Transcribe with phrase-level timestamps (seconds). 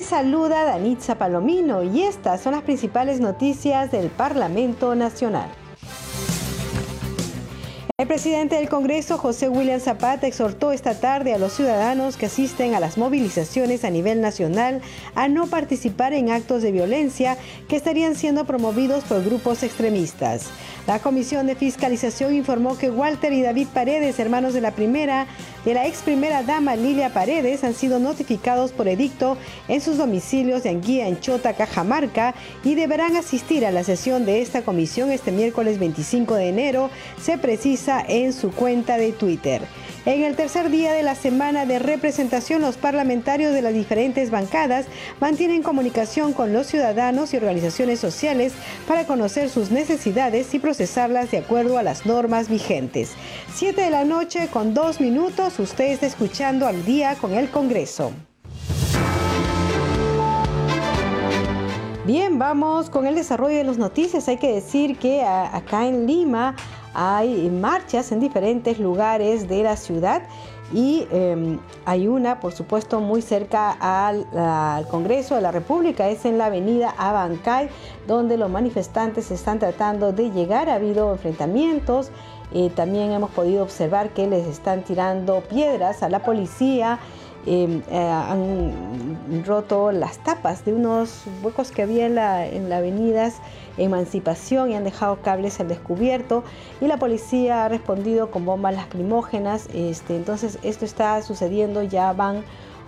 [0.00, 5.48] Saluda Danitza Palomino y estas son las principales noticias del Parlamento Nacional.
[7.96, 12.74] El presidente del Congreso, José William Zapata, exhortó esta tarde a los ciudadanos que asisten
[12.74, 14.82] a las movilizaciones a nivel nacional
[15.14, 17.38] a no participar en actos de violencia
[17.68, 20.50] que estarían siendo promovidos por grupos extremistas.
[20.88, 25.28] La Comisión de Fiscalización informó que Walter y David Paredes, hermanos de la primera,
[25.64, 29.36] de la ex primera dama Lilia Paredes, han sido notificados por edicto
[29.68, 32.34] en sus domicilios de Anguía, en Chota, Cajamarca,
[32.64, 37.38] y deberán asistir a la sesión de esta comisión este miércoles 25 de enero, se
[37.38, 39.62] precisa en su cuenta de Twitter.
[40.06, 44.84] En el tercer día de la semana de representación, los parlamentarios de las diferentes bancadas
[45.18, 48.52] mantienen comunicación con los ciudadanos y organizaciones sociales
[48.86, 53.12] para conocer sus necesidades y procesarlas de acuerdo a las normas vigentes.
[53.54, 58.12] Siete de la noche con dos minutos, usted está escuchando al día con el Congreso.
[62.04, 64.28] Bien, vamos con el desarrollo de las noticias.
[64.28, 66.54] Hay que decir que acá en Lima
[66.94, 70.22] hay marchas en diferentes lugares de la ciudad
[70.72, 74.26] y em, hay una, por supuesto, muy cerca al,
[74.88, 77.68] Congreso de la República, es en la avenida Abancay,
[78.06, 80.68] donde los manifestantes están tratando de llegar.
[80.68, 82.10] Ha habido enfrentamientos,
[82.52, 86.98] eh, también hemos podido observar que les están tirando piedras a la policía.
[87.46, 92.78] Em, eh, han roto las tapas de unos huecos que había en la, en la
[92.78, 93.30] avenida
[93.76, 96.44] Emancipación y han dejado cables al descubierto
[96.80, 99.68] y la policía ha respondido con bombas lacrimógenas.
[99.74, 102.44] Este, entonces esto está sucediendo, ya van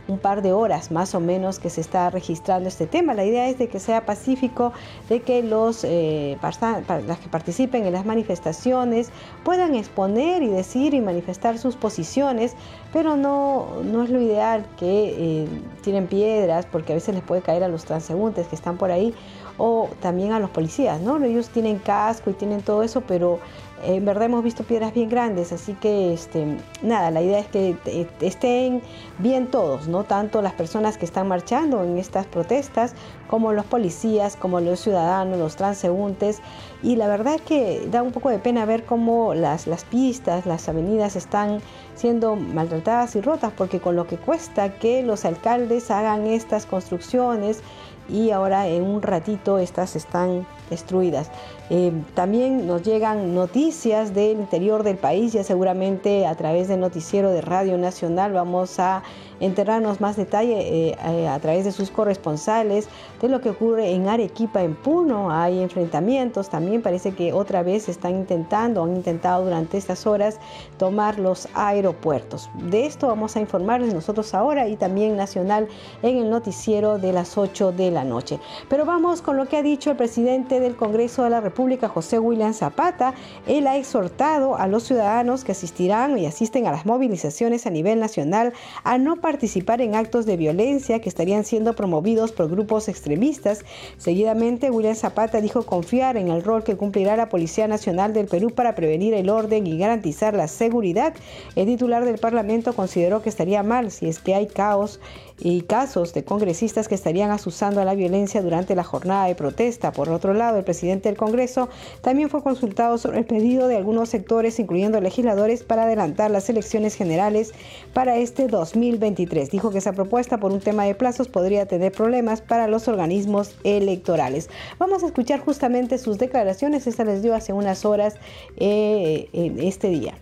[0.09, 3.15] un par de horas más o menos que se está registrando este tema.
[3.15, 4.73] La idea es de que sea pacífico,
[5.09, 9.11] de que los eh, las que participen en las manifestaciones
[9.45, 12.55] puedan exponer y decir y manifestar sus posiciones,
[12.93, 15.49] pero no, no es lo ideal que eh,
[15.83, 19.15] tiren piedras porque a veces les puede caer a los transeúntes que están por ahí
[19.59, 21.23] o también a los policías, ¿no?
[21.23, 23.39] Ellos tienen casco y tienen todo eso, pero
[23.85, 27.77] en verdad hemos visto piedras bien grandes, así que este, nada, la idea es que
[28.21, 28.81] estén
[29.19, 32.95] bien todos, no tanto las personas que están marchando en estas protestas,
[33.29, 36.41] como los policías, como los ciudadanos, los transeúntes.
[36.83, 40.69] Y la verdad que da un poco de pena ver cómo las, las pistas, las
[40.69, 41.61] avenidas están
[41.95, 47.63] siendo maltratadas y rotas, porque con lo que cuesta que los alcaldes hagan estas construcciones
[48.09, 51.31] y ahora en un ratito estas están destruidas.
[51.69, 57.31] Eh, también nos llegan noticias del interior del país, ya seguramente a través del noticiero
[57.31, 59.03] de Radio Nacional vamos a
[59.41, 62.89] enterarnos más detalle eh, eh, a través de sus corresponsales
[63.21, 65.31] de lo que ocurre en Arequipa, en Puno.
[65.31, 70.39] Hay enfrentamientos, también parece que otra vez están intentando, han intentado durante estas horas
[70.79, 72.49] tomar los aeropuertos.
[72.55, 75.69] De esto vamos a informarles nosotros ahora y también nacional
[76.03, 78.39] en el noticiero de las 8 de la noche.
[78.69, 82.19] Pero vamos con lo que ha dicho el presidente del Congreso de la República, José
[82.19, 83.15] William Zapata.
[83.47, 88.01] Él ha exhortado a los ciudadanos que asistirán y asisten a las movilizaciones a nivel
[88.01, 88.53] nacional
[88.85, 93.65] a no participar en actos de violencia que estarían siendo promovidos por grupos extremistas.
[93.99, 98.51] Seguidamente, William Zapata dijo confiar en el rol que cumplirá la Policía Nacional del Perú
[98.51, 101.15] para prevenir el orden y garantizar la seguridad.
[101.55, 105.01] El titular del Parlamento consideró que estaría mal si es que hay caos
[105.39, 109.93] y casos de congresistas que estarían asusando a la violencia durante la jornada de protesta.
[109.93, 111.69] Por otro lado, el presidente del Congreso
[112.01, 116.95] también fue consultado sobre el pedido de algunos sectores, incluyendo legisladores, para adelantar las elecciones
[116.95, 117.53] generales
[117.93, 119.51] para este 2023.
[119.51, 123.57] Dijo que esa propuesta por un tema de plazos podría tener problemas para los organismos
[123.65, 124.49] electorales.
[124.79, 126.87] Vamos a escuchar justamente sus declaraciones.
[126.87, 128.15] Esta les dio hace unas horas
[128.57, 130.15] eh, en este día.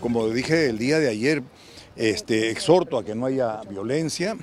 [0.00, 1.42] Como dije el día de ayer,
[1.96, 4.36] este, exhorto a que no haya violencia,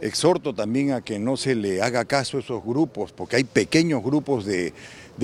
[0.00, 4.02] exhorto también a que no se le haga caso a esos grupos, porque hay pequeños
[4.02, 4.72] grupos de,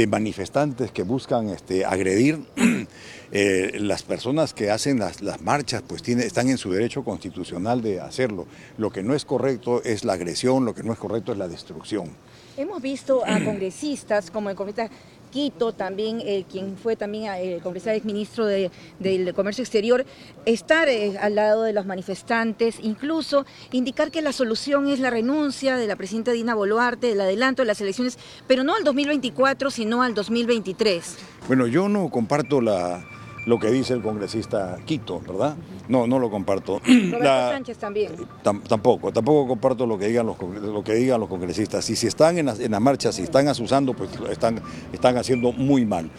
[0.09, 2.41] manifestantes que buscan este, agredir.
[3.33, 8.49] Eh, las personas que hacen las, marchas pues están en su derecho constitucional de hacerlo.
[8.77, 11.47] Lo que no es correcto es la agresión, lo que no es correcto es la
[11.47, 12.11] destrucción.
[12.57, 14.91] Hemos visto a congresistas como el congresista
[15.31, 20.05] Quito, también eh, quien fue también eh, el congresista ministro de, del Comercio Exterior,
[20.45, 25.77] estar eh, al lado de los manifestantes, incluso indicar que la solución es la renuncia
[25.77, 30.03] de la presidenta Dina Boluarte, el adelanto de las elecciones, pero no al 2024, sino
[30.03, 31.17] al 2023.
[31.47, 33.05] Bueno, yo no comparto la
[33.47, 35.57] lo que dice el congresista Quito, ¿verdad?
[35.89, 36.81] No, no lo comparto.
[36.85, 38.13] Roberto Sánchez también.
[38.43, 41.89] tampoco, tampoco comparto lo que digan los, lo que digan los congresistas.
[41.91, 44.61] Y si están en las, en marchas, si están asusando, pues están,
[44.93, 46.11] están haciendo muy mal.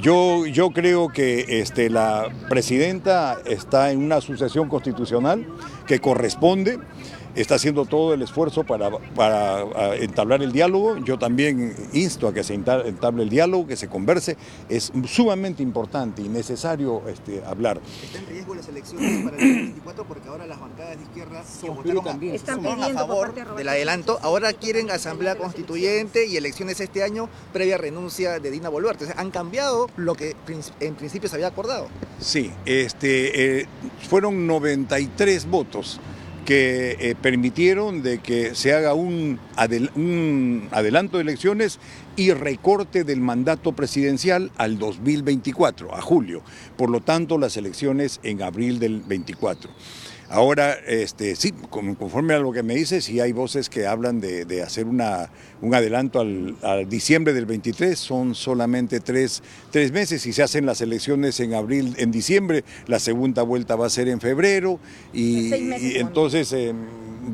[0.00, 5.46] Yo, yo creo que este, la presidenta está en una sucesión constitucional
[5.86, 6.78] que corresponde.
[7.36, 10.96] Está haciendo todo el esfuerzo para, para entablar el diálogo.
[10.98, 14.36] Yo también insto a que se entable el diálogo, que se converse.
[14.68, 17.80] Es sumamente importante y necesario este, hablar.
[18.02, 21.70] ¿Está en riesgo las elecciones para el 2024 porque ahora las bancadas de izquierda que
[21.70, 27.28] votaron, a, están a favor del adelanto, ahora quieren asamblea constituyente y elecciones este año
[27.52, 29.04] previa renuncia de Dina Boluarte?
[29.04, 30.34] O sea, han cambiado lo que
[30.80, 31.88] en principio se había acordado.
[32.18, 33.66] Sí, este, eh,
[34.08, 36.00] fueron 93 votos
[36.46, 41.78] que eh, permitieron de que se haga un, adelanto de elecciones
[42.14, 46.42] y recorte del mandato presidencial al 2024, a julio.
[46.78, 49.70] Por lo tanto, las elecciones en abril del 24.
[50.28, 54.62] Ahora, este, sí, conforme a lo que me dices, sí hay voces que hablan de,
[54.62, 55.30] hacer una,
[55.62, 60.80] un adelanto al, diciembre del 23, son solamente tres, tres meses y se hacen las
[60.80, 64.78] elecciones en abril, en diciembre, la segunda vuelta va a ser en febrero
[65.12, 65.52] y,
[65.98, 66.52] entonces...
[66.52, 66.74] Eh,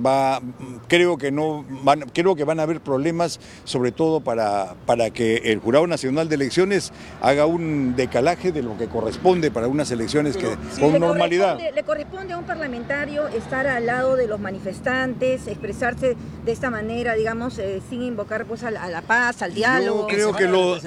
[0.04, 0.40] va,
[0.88, 5.36] creo que no van, creo que van a haber problemas, sobre todo para, para que
[5.52, 10.36] el Jurado Nacional de Elecciones haga un decalaje de lo que corresponde para unas elecciones
[10.36, 11.58] que con normalidad.
[11.74, 17.14] le corresponde a un parlamentario estar al lado de los manifestantes, expresarse de esta manera,
[17.14, 20.08] digamos, eh, sin invocar pues a la, paz, al diálogo.
[20.08, 20.78] Yo creo que lo,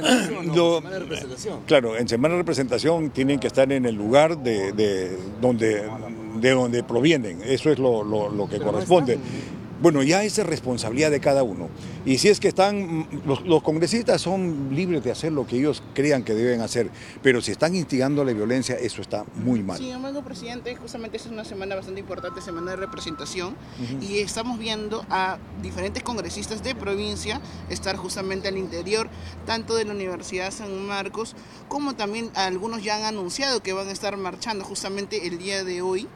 [1.65, 5.83] claro, en semana de representación tienen que estar en el lugar de, de donde
[6.39, 7.41] de donde provienen.
[7.43, 9.17] Eso es lo, que corresponde.
[9.81, 11.69] Bueno, ya es responsabilidad de cada uno.
[12.05, 16.23] Y si es que están, los, congresistas son libres de hacer lo que ellos crean
[16.23, 16.89] que deben hacer,
[17.21, 19.77] pero si están instigando la violencia, eso está muy mal.
[19.77, 23.55] Sin embargo, presidente, justamente es una semana bastante importante, semana de representación,
[24.01, 29.09] y estamos viendo a diferentes congresistas de provincia estar justamente al interior,
[29.45, 31.35] tanto de la Universidad San Marcos,
[31.67, 35.81] como también algunos ya han anunciado que van a estar marchando justamente el día de
[35.81, 36.07] hoy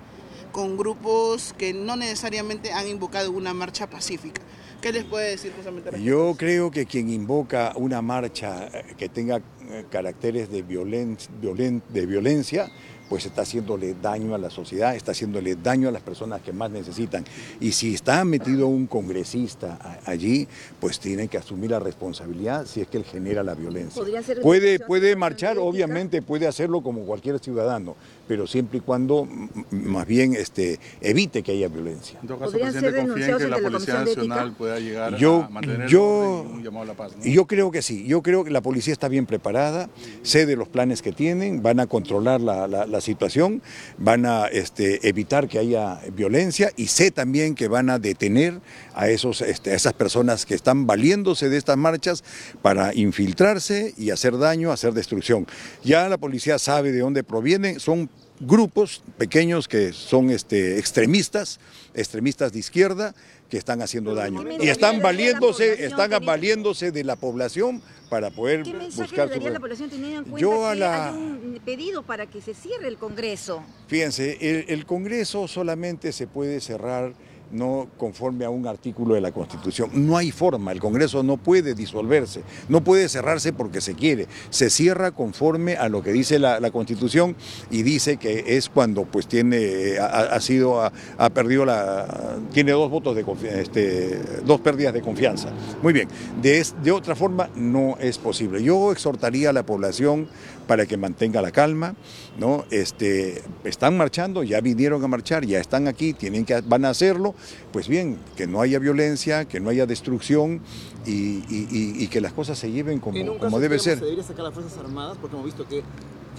[0.52, 4.42] con grupos que no necesariamente han invocado una marcha pacífica.
[4.82, 6.02] ¿Qué les puede decir justamente?
[6.02, 12.72] Yo creo que quien invoca una marcha eh, que tenga eh, caracteres de, de violencia
[13.10, 16.70] pues está haciéndole daño a la sociedad, está haciéndole daño a las personas que más
[16.70, 17.26] necesitan.
[17.60, 20.48] Y si está metido un congresista allí,
[20.80, 24.02] pues tiene que asumir la responsabilidad si es que él genera la violencia.
[24.42, 27.96] Puede, puede marchar, obviamente puede hacerlo como cualquier ciudadano,
[28.30, 29.28] pero siempre y cuando
[29.72, 32.20] más bien este, evite que haya violencia.
[32.22, 36.46] En todo caso, presidente, confía en que la Policía Nacional pueda llegar a mantener yo,
[36.48, 37.14] un llamado a la paz.
[37.24, 39.90] Yo creo que sí, yo creo que la policía está bien preparada,
[40.22, 43.64] sé de los planes que tienen, van a controlar la, la situación,
[43.98, 48.62] van a este, evitar que haya violencia y sé también que van a detener
[48.94, 52.24] a, esos, este, a esas personas que están valiéndose de estas marchas
[52.62, 55.48] para infiltrarse y hacer daño, hacer destrucción.
[55.84, 58.10] Ya la policía sabe de dónde provienen, son
[58.40, 61.60] grupos pequeños que son este, extremistas,
[61.94, 63.14] extremistas de izquierda,
[63.50, 64.44] que están haciendo daño.
[64.62, 69.40] Y están valiéndose, están valiéndose de la población para poder ¿Qué buscar su...
[69.40, 71.10] la población teniendo en cuenta Yo a la...
[71.10, 73.64] hay un pedido para que se cierre el Congreso?
[73.88, 77.14] Fíjense, el Congreso solamente se puede cerrar
[77.52, 79.90] no conforme a un artículo de la Constitución.
[79.94, 84.70] No hay forma, el Congreso no puede disolverse, no puede cerrarse porque se quiere, se
[84.70, 87.36] cierra conforme a lo que dice la, Constitución
[87.72, 93.16] y dice que es cuando pues tiene, ha, sido, ha, perdido la, tiene dos votos
[93.16, 93.26] de
[93.60, 95.50] este, dos pérdidas de confianza.
[95.82, 96.08] Muy bien,
[96.42, 98.62] de, de otra forma no es posible.
[98.62, 100.28] Yo exhortaría a la población
[100.70, 101.96] para que mantenga la calma,
[102.38, 102.64] ¿no?
[102.70, 107.34] Este, están marchando, ya vinieron a marchar, ya están aquí, tienen que, van a hacerlo,
[107.72, 110.62] pues bien, que no haya violencia, que no haya destrucción
[111.06, 114.00] y, que las cosas se lleven como, como debe ser.
[114.00, 115.18] ¿Se debería sacar las Fuerzas Armadas?
[115.20, 115.84] Porque hemos visto que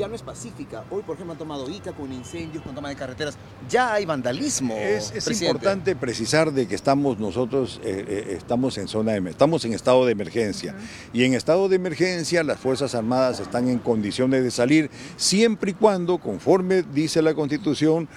[0.01, 0.85] ya no es pacífica.
[0.91, 3.37] Hoy, por ejemplo, han tomado Ica con incendios, con toma de carreteras.
[3.69, 4.75] Ya hay vandalismo.
[4.75, 9.75] Es, importante precisar de que estamos nosotros eh, eh, estamos en zona de, estamos en
[9.75, 10.75] estado de emergencia
[11.13, 15.75] y en estado de emergencia las fuerzas armadas están en condiciones de salir siempre y
[15.75, 18.09] cuando, conforme dice la Constitución,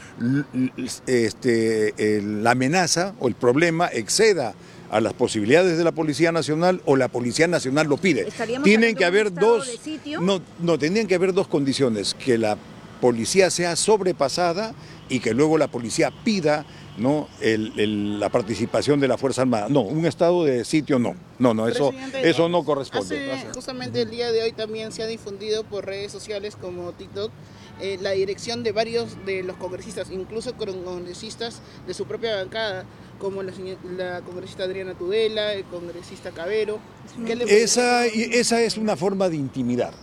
[1.06, 4.56] este, la amenaza o el problema exceda
[4.94, 8.28] a las posibilidades de la Policía Nacional o la Policía Nacional lo pide.
[8.64, 9.68] Tienen que haber dos
[10.22, 12.58] no no tendrían que haber dos condiciones, que la
[13.02, 14.76] policía sea sobrepasada
[15.10, 16.66] y que luego la policía pida
[16.98, 19.68] no la participación de la Fuerza Armada.
[19.68, 21.16] No, un estado de sitio no.
[21.40, 23.50] No, no, eso, eso no corresponde.
[23.54, 27.32] justamente el día de hoy también se ha difundido por redes sociales como TikTok
[27.82, 32.86] eh, la dirección de varios de los congresistas, incluso congresistas de su propia bancada,
[33.24, 33.54] como la,
[33.98, 36.80] la congresista Adriana Tudela, el congresista Cabero.
[37.48, 39.94] esa, esa es una forma de intimidar.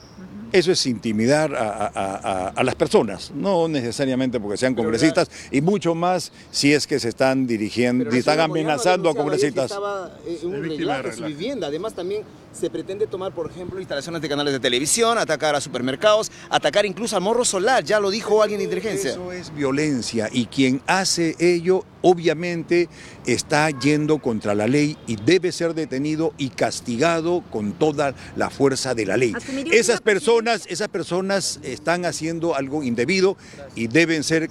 [0.53, 6.73] Eso es intimidar a, las personas, no necesariamente porque sean congresistas, y mucho más si
[6.73, 9.67] es que se están dirigiendo, están amenazando a congresistas.
[9.67, 10.11] Estaba
[10.43, 11.69] un en su vivienda.
[11.69, 16.33] Además, también se pretende tomar, por ejemplo, instalaciones de canales de televisión, atacar a supermercados,
[16.49, 19.13] atacar incluso al morro solar, ya lo dijo alguien de inteligencia.
[19.13, 22.89] Eso es violencia y quien hace ello obviamente
[23.27, 28.95] está yendo contra la ley y debe ser detenido y castigado con toda la fuerza
[28.95, 29.35] de la ley.
[29.73, 33.37] Esas personas, esas personas están haciendo algo indebido
[33.75, 34.51] y deben ser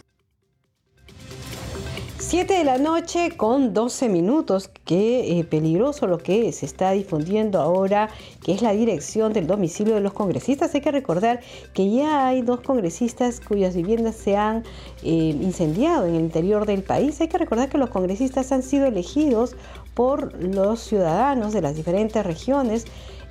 [2.29, 4.69] 7 de la noche con 12 minutos.
[4.85, 8.11] Qué eh, peligroso lo que se está difundiendo ahora,
[8.43, 10.75] que es la dirección del domicilio de los congresistas.
[10.75, 11.39] Hay que recordar
[11.73, 14.63] que ya hay dos congresistas cuyas viviendas se han
[15.01, 17.19] eh, incendiado en el interior del país.
[17.19, 19.55] Hay que recordar que los congresistas han sido elegidos
[19.95, 22.85] por los ciudadanos de las diferentes regiones.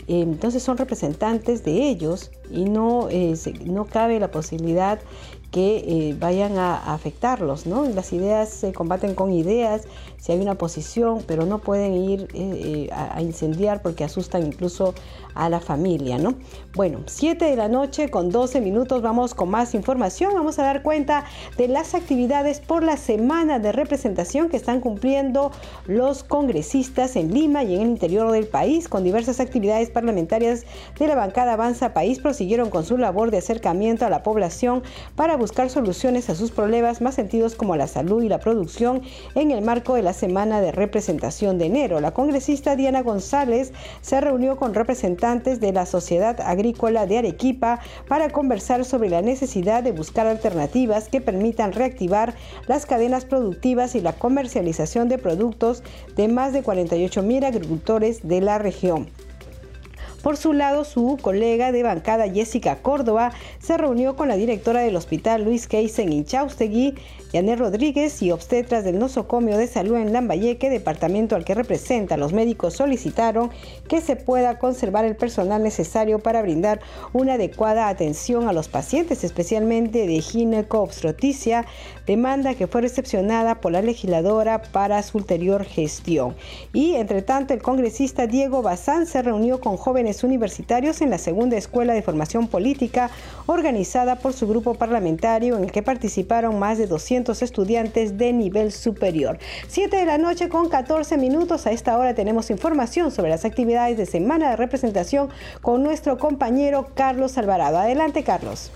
[0.09, 4.99] entonces son representantes de ellos y no, eh, no cabe la posibilidad
[5.51, 5.77] que
[6.11, 7.85] eh, vayan a, afectarlos, ¿no?
[7.85, 9.83] Las ideas se combaten con ideas,
[10.19, 14.95] si hay una posición, pero no pueden ir eh, eh, a, incendiar porque asustan incluso
[15.35, 16.35] a la familia, ¿no?
[16.75, 20.83] Bueno, 7 de la noche con 12 minutos vamos con más información, vamos a dar
[20.83, 21.25] cuenta
[21.57, 25.53] de las actividades por la semana de representación que están cumpliendo
[25.87, 30.65] los congresistas en Lima y en el interior del país, con diversas actividades parlamentarias
[30.99, 34.83] de la bancada Avanza País prosiguieron con su labor de acercamiento a la población
[35.15, 39.03] para buscar soluciones a sus problemas más sentidos como la salud y la producción
[39.35, 42.01] en el marco de la semana de representación de enero.
[42.01, 48.31] La congresista Diana González se reunió con representantes de la Sociedad Agrícola de Arequipa para
[48.31, 52.35] conversar sobre la necesidad de buscar alternativas que permitan reactivar
[52.67, 55.83] las cadenas productivas y la comercialización de productos
[56.17, 59.09] de más de 48 mil agricultores de la región.
[60.29, 64.95] Por su lado, su colega de bancada Jessica Córdoba se reunió con la directora del
[64.95, 66.97] hospital Luis Keisen en Chaustegui
[67.33, 72.33] Yané Rodríguez y obstetras del nosocomio de salud en Lambayeque, departamento al que representa, los
[72.33, 73.51] médicos solicitaron
[73.87, 76.81] que se pueda conservar el personal necesario para brindar
[77.13, 81.67] una adecuada atención a los pacientes, especialmente de gineco-obstetricia,
[82.07, 86.35] demanda que fue recepcionada por la legisladora para su ulterior gestión.
[86.73, 91.57] Y entre tanto, el congresista Diego Bazán se reunió con jóvenes universitarios en la segunda
[91.57, 93.11] escuela de formación política
[93.47, 98.73] organizada por su grupo parlamentario en el que participaron más de 200 estudiantes de nivel
[98.73, 99.39] superior.
[99.69, 101.67] 7 de la noche con 14 minutos.
[101.67, 105.29] A esta hora tenemos información sobre las actividades de semana de representación
[105.61, 107.79] con nuestro compañero Carlos Alvarado.
[107.79, 108.71] Adelante, Carlos.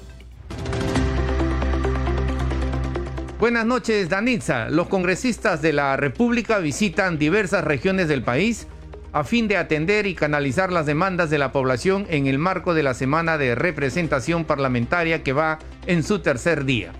[3.42, 4.68] Buenas noches, Danitza.
[4.70, 8.68] Los congresistas de la República visitan diversas regiones del país
[9.12, 12.82] a fin de atender y canalizar las demandas de la población en el marco de
[12.82, 16.92] la semana de representación parlamentaria que va en su tercer día.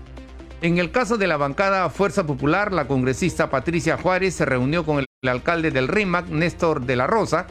[0.61, 4.99] En el caso de la bancada Fuerza Popular, la congresista Patricia Juárez se reunió con
[4.99, 7.47] el alcalde del RIMAC, Néstor de la Rosa,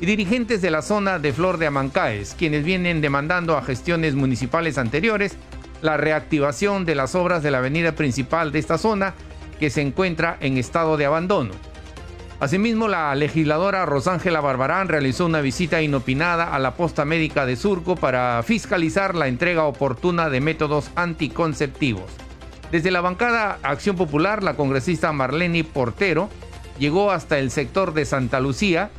[0.00, 4.78] y dirigentes de la zona de Flor de Amancaes, quienes vienen demandando a gestiones municipales
[4.78, 5.36] anteriores
[5.80, 9.14] la reactivación de las obras de la avenida principal de esta zona,
[9.60, 11.52] que se encuentra en estado de abandono.
[12.38, 17.96] Asimismo, la legisladora Rosángela Barbarán realizó una visita inopinada a la posta médica de Surco
[17.96, 22.04] para fiscalizar la entrega oportuna de métodos anticonceptivos.
[22.70, 26.28] Desde la bancada Acción Popular, la congresista Marlene Portero
[26.78, 28.90] llegó hasta el sector de Santa Lucía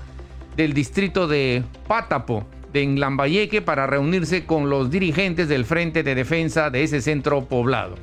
[0.55, 6.71] del distrito de Pátapo, de Lambayeque, para reunirse con los dirigentes del Frente de Defensa
[6.71, 7.95] de ese centro poblado.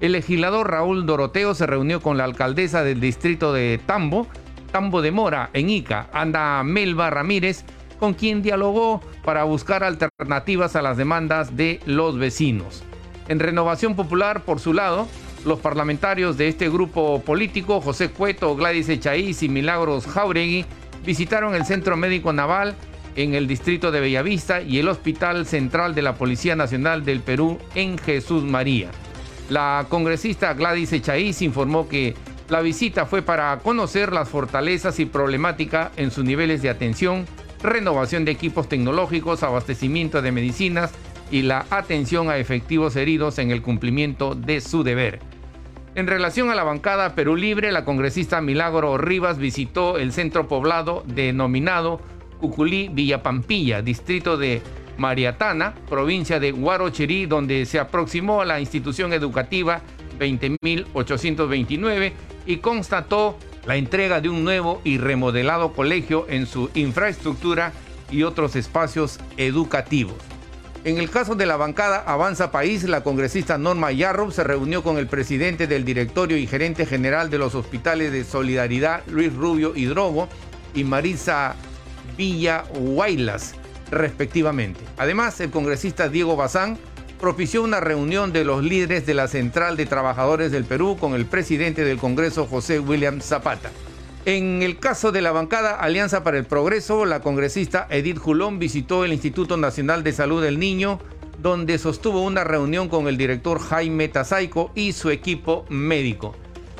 [0.00, 4.28] El legislador Raúl Doroteo se reunió con la alcaldesa del distrito de Tambo,
[4.76, 7.64] Tambo de Mora, en Ica, Anda Melba Ramírez,
[7.98, 12.82] con quien dialogó para buscar alternativas a las demandas de los vecinos.
[13.26, 15.08] En Renovación Popular, por su lado,
[15.46, 20.66] los parlamentarios de este grupo político, José Cueto, Gladys Echaíz y Milagros Jauregui,
[21.06, 22.74] visitaron el Centro Médico Naval
[23.14, 27.56] en el distrito de Bellavista y el Hospital Central de la Policía Nacional del Perú
[27.74, 28.90] en Jesús María.
[29.48, 32.14] La congresista Gladys Echaíz informó que
[32.48, 37.26] la visita fue para conocer las fortalezas y problemática en sus niveles de atención,
[37.62, 40.92] renovación de equipos tecnológicos, abastecimiento de medicinas,
[41.30, 45.18] y la atención a efectivos heridos en el cumplimiento de su deber.
[45.96, 51.02] En relación a la bancada Perú Libre, la congresista Milagro Rivas visitó el centro poblado
[51.06, 52.00] denominado
[52.38, 54.60] Cuculí Villapampilla, distrito de
[54.98, 59.80] Mariatana, provincia de Huarochirí, donde se aproximó a la institución educativa
[60.18, 62.12] 20.829
[62.46, 67.72] y constató la entrega de un nuevo y remodelado colegio en su infraestructura
[68.10, 70.16] y otros espacios educativos.
[70.84, 74.98] En el caso de la bancada Avanza País, la congresista Norma Yarrow se reunió con
[74.98, 80.28] el presidente del directorio y gerente general de los hospitales de Solidaridad, Luis Rubio Hidrogo,
[80.74, 81.56] y Marisa
[82.16, 83.54] Villa Huaylas,
[83.90, 84.80] respectivamente.
[84.96, 86.78] Además, el congresista Diego Bazán
[87.20, 91.26] propició una reunión de los líderes de la Central de Trabajadores del Perú con el
[91.26, 93.70] presidente del Congreso, José William Zapata.
[94.24, 99.04] En el caso de la bancada Alianza para el Progreso, la congresista Edith Julón visitó
[99.04, 100.98] el Instituto Nacional de Salud del Niño,
[101.40, 106.34] donde sostuvo una reunión con el director Jaime Tazaico y su equipo médico.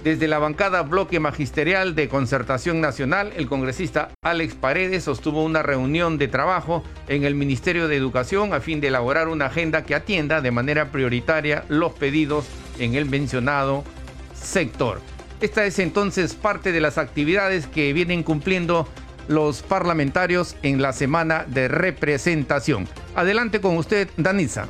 [0.05, 6.17] Desde la bancada Bloque Magisterial de Concertación Nacional, el congresista Alex Paredes sostuvo una reunión
[6.17, 10.41] de trabajo en el Ministerio de Educación a fin de elaborar una agenda que atienda
[10.41, 12.47] de manera prioritaria los pedidos
[12.79, 13.83] en el mencionado
[14.35, 15.01] sector.
[15.41, 18.89] Esta es entonces parte de las actividades que vienen cumpliendo
[19.29, 22.89] los parlamentarios en la semana de representación.
[23.15, 24.69] Adelante con usted, Danisa.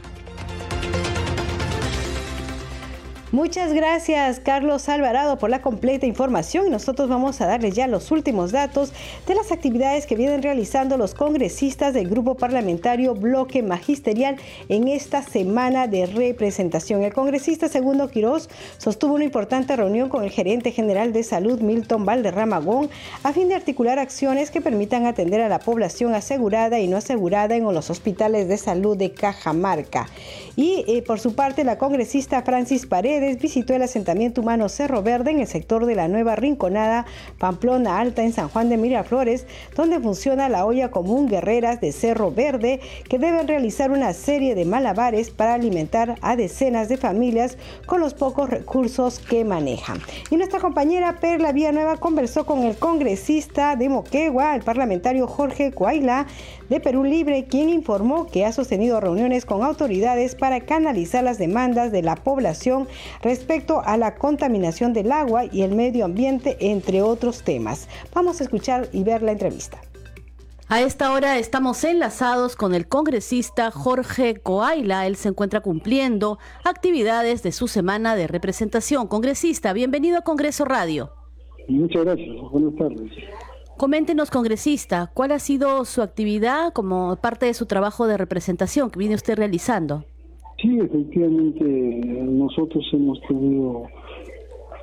[3.32, 6.70] Muchas gracias, Carlos Alvarado, por la completa información.
[6.70, 8.92] Nosotros vamos a darles ya los últimos datos
[9.26, 14.36] de las actividades que vienen realizando los congresistas del Grupo Parlamentario Bloque Magisterial
[14.68, 17.02] en esta semana de representación.
[17.02, 22.06] El congresista Segundo Quirós sostuvo una importante reunión con el gerente general de salud, Milton
[22.06, 22.90] Valderramagón,
[23.24, 27.56] a fin de articular acciones que permitan atender a la población asegurada y no asegurada
[27.56, 30.06] en los hospitales de salud de Cajamarca.
[30.54, 35.30] Y eh, por su parte, la congresista Francis Paredes visitó el asentamiento humano Cerro Verde
[35.30, 37.06] en el sector de la nueva Rinconada
[37.38, 42.30] Pamplona Alta en San Juan de Miraflores, donde funciona la olla común Guerreras de Cerro
[42.30, 48.00] Verde, que deben realizar una serie de malabares para alimentar a decenas de familias con
[48.00, 49.98] los pocos recursos que manejan.
[50.30, 56.26] Y nuestra compañera Perla Villanueva conversó con el congresista de Moquegua, el parlamentario Jorge Coaila,
[56.68, 61.92] de Perú Libre, quien informó que ha sostenido reuniones con autoridades para canalizar las demandas
[61.92, 62.88] de la población
[63.22, 67.88] respecto a la contaminación del agua y el medio ambiente, entre otros temas.
[68.14, 69.80] Vamos a escuchar y ver la entrevista.
[70.68, 75.06] A esta hora estamos enlazados con el congresista Jorge Coaila.
[75.06, 79.06] Él se encuentra cumpliendo actividades de su semana de representación.
[79.06, 81.12] Congresista, bienvenido a Congreso Radio.
[81.68, 82.36] Muchas gracias.
[82.50, 83.12] Buenas tardes.
[83.76, 88.98] Coméntenos, congresista, ¿cuál ha sido su actividad como parte de su trabajo de representación que
[88.98, 90.04] viene usted realizando?
[90.62, 93.82] Sí, efectivamente, nosotros hemos tenido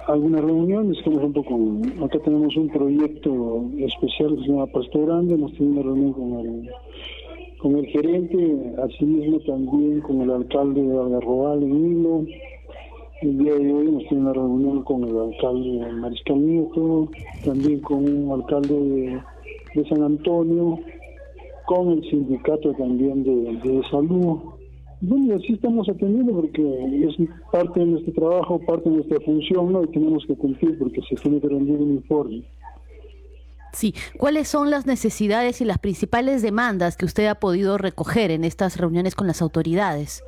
[0.08, 5.34] algunas reuniones, por ejemplo, con, acá tenemos un proyecto especial que se llama Pastor Grande,
[5.34, 6.72] hemos tenido una reunión con el,
[7.58, 12.26] con el gerente, asimismo también con el alcalde de Algarrobal en Hilo,
[13.22, 17.10] el día de hoy hemos tenido una reunión con el alcalde Mariscal Nieto,
[17.46, 19.22] también con un alcalde
[19.76, 20.80] de, San Antonio,
[21.66, 24.40] con el sindicato también de, salud.
[25.02, 29.74] Bueno, y así estamos atendiendo porque es parte de nuestro trabajo, parte de nuestra función,
[29.74, 29.84] ¿no?
[29.84, 32.44] Y tenemos que cumplir porque se tiene que rendir un informe.
[33.74, 38.44] Sí, ¿cuáles son las necesidades y las principales demandas que usted ha podido recoger en
[38.44, 40.24] estas reuniones con las autoridades?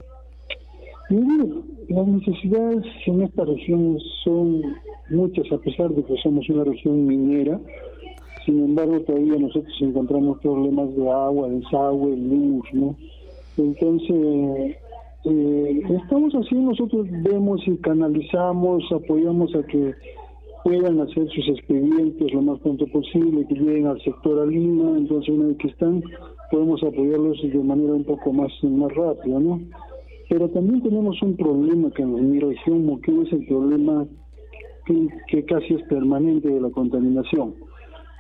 [1.10, 4.62] Las necesidades en esta región son
[5.10, 7.60] muchas, a pesar de que somos una región minera.
[8.46, 12.96] Sin embargo, todavía nosotros encontramos problemas de agua, desagüe, luz, ¿no?
[13.58, 14.76] Entonces,
[15.26, 19.94] eh, estamos así, nosotros vemos y canalizamos, apoyamos a que
[20.63, 25.48] puedan hacer sus expedientes lo más pronto posible, que lleguen al sector Alima, entonces una
[25.48, 26.04] vez que están,
[26.52, 29.62] podemos apoyarlos de manera un poco más, más rápida, ¿no?
[30.36, 34.06] Pero también tenemos un problema que en mi región que es el problema
[34.86, 37.56] que, casi es permanente de la contaminación.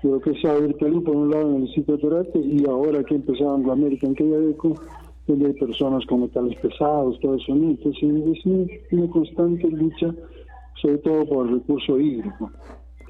[0.01, 2.65] De lo que es el Perú, por un lado en el sitio de Torate, y
[2.69, 4.75] ahora que empezaron la América en Cayadeco,
[5.27, 7.51] donde hay personas con metales pesados, todo eso.
[7.51, 8.45] Entonces es
[8.93, 10.15] una constante lucha,
[10.81, 12.49] sobre todo por el recurso hídrico.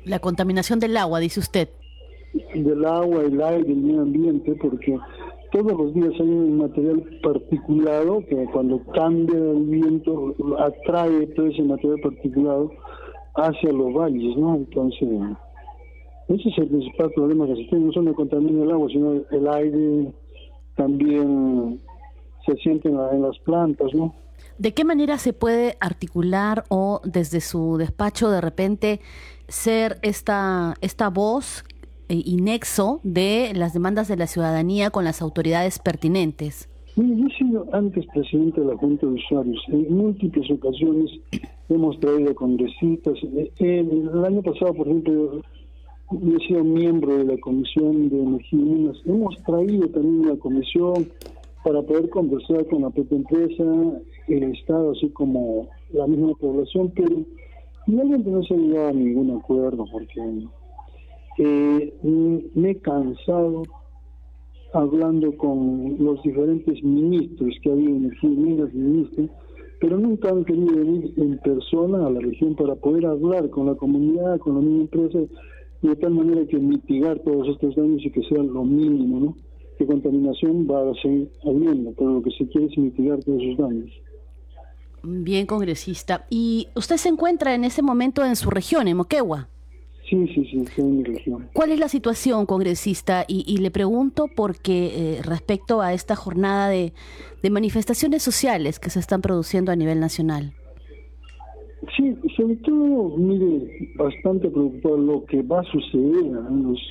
[0.06, 1.70] La contaminación del agua, dice usted.
[2.56, 4.98] Del agua, el aire, el medio ambiente, porque
[5.56, 11.64] todos los días hay un material particulado que cuando cambia el viento atrae todo ese
[11.64, 12.72] material particulado
[13.36, 14.56] hacia los valles, ¿no?
[14.56, 15.08] Entonces,
[16.28, 19.48] ese es el principal problema que se tiene, no solo contamina el agua, sino el
[19.48, 20.14] aire
[20.76, 21.80] también
[22.46, 24.14] se siente en, en las plantas, ¿no?
[24.58, 29.00] ¿De qué manera se puede articular o desde su despacho de repente
[29.48, 31.64] ser esta, esta voz
[32.10, 36.70] y nexo de las demandas de la ciudadanía con las autoridades pertinentes?
[36.96, 39.62] yo he sido antes presidente de la Junta de Usuarios.
[39.68, 41.12] En múltiples ocasiones
[41.68, 43.16] hemos traído congresistas.
[43.60, 45.42] El, año pasado, por ejemplo,
[46.12, 49.02] yo he sido miembro de la Comisión de Energía y.
[49.06, 51.08] Hemos traído también una comisión
[51.64, 53.64] para poder conversar con la propia empresa,
[54.28, 57.24] el Estado, así como la misma población, pero
[57.86, 60.22] finalmente no se ha llegado a ningún acuerdo porque
[61.38, 61.94] eh,
[62.54, 63.64] me he cansado
[64.74, 69.30] hablando con los diferentes ministros que ha habido en el ministros,
[69.80, 73.76] pero nunca han querido venir en persona a la región para poder hablar con la
[73.76, 75.20] comunidad, con la misma empresa,
[75.82, 79.38] de tal manera que mitigar todos estos daños y que sea lo mínimo, ¿no?
[79.78, 83.58] Que contaminación va a seguir habiendo, pero lo que se quiere es mitigar todos esos
[83.58, 83.92] daños.
[85.04, 86.26] Bien, congresista.
[86.30, 89.50] ¿Y usted se encuentra en ese momento en su región, en Moquegua?
[90.10, 91.50] Sí, sí, sí, en mi región.
[91.54, 93.26] ¿Cuál es la situación, congresista?
[93.28, 96.94] Y, le pregunto porque eh, respecto a esta jornada de,
[97.50, 100.54] manifestaciones sociales que se están produciendo a nivel nacional.
[101.96, 106.82] Sí, sobre todo, mire, bastante preocupado lo que va a suceder en las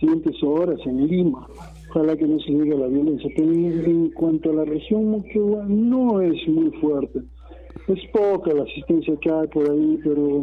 [0.00, 1.46] siguientes horas en Lima.
[1.90, 3.30] Ojalá que no se llegue a la violencia.
[3.36, 7.20] Pero en, cuanto a la región Moquegua, no es muy fuerte.
[7.86, 10.42] Es poca la asistencia que hay por ahí, pero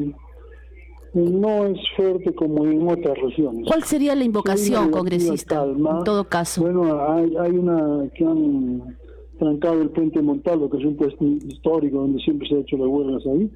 [1.16, 3.66] no es fuerte como en otras regiones.
[3.68, 6.62] ¿Cuál sería la invocación, congresista, en todo caso?
[6.62, 8.98] Bueno, hay, hay una que han
[9.40, 12.88] trancado el puente Montalvo, que es un puesto histórico donde siempre se ha hecho las
[12.88, 13.50] huelgas ahí.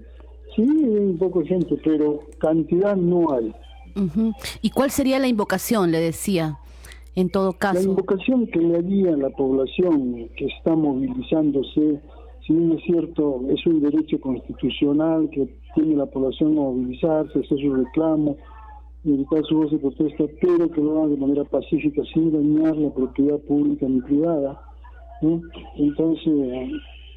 [0.56, 3.54] Sí, hay un poco de gente, pero cantidad no hay.
[4.62, 6.60] ¿Y cuál sería la invocación, le decía,
[7.16, 7.80] en todo caso?
[7.80, 12.00] La invocación que le haría a la población que está movilizándose
[12.50, 17.60] si bien es cierto, es un derecho constitucional que tiene la población a movilizarse, hacer
[17.60, 18.38] su reclamo,
[19.04, 22.94] evitar su voz de protesta, pero que lo haga de manera pacífica, sin dañar la
[22.94, 24.62] propiedad pública ni privada.
[25.78, 26.72] Entonces,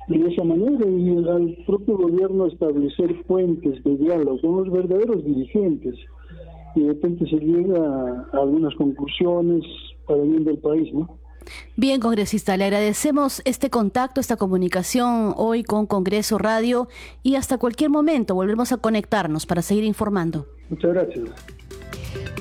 [0.09, 5.95] de esa manera, y al propio gobierno establecer puentes de diálogo con los verdaderos dirigentes,
[6.75, 9.65] y de repente se llega a algunas conclusiones
[10.07, 11.22] para bien del país, ¿no?
[11.77, 16.89] Bien, congresista, le agradecemos este contacto, esta comunicación hoy con Congreso Radio
[17.23, 20.47] y hasta cualquier momento volvemos a conectarnos para seguir informando.
[20.69, 21.31] Muchas gracias.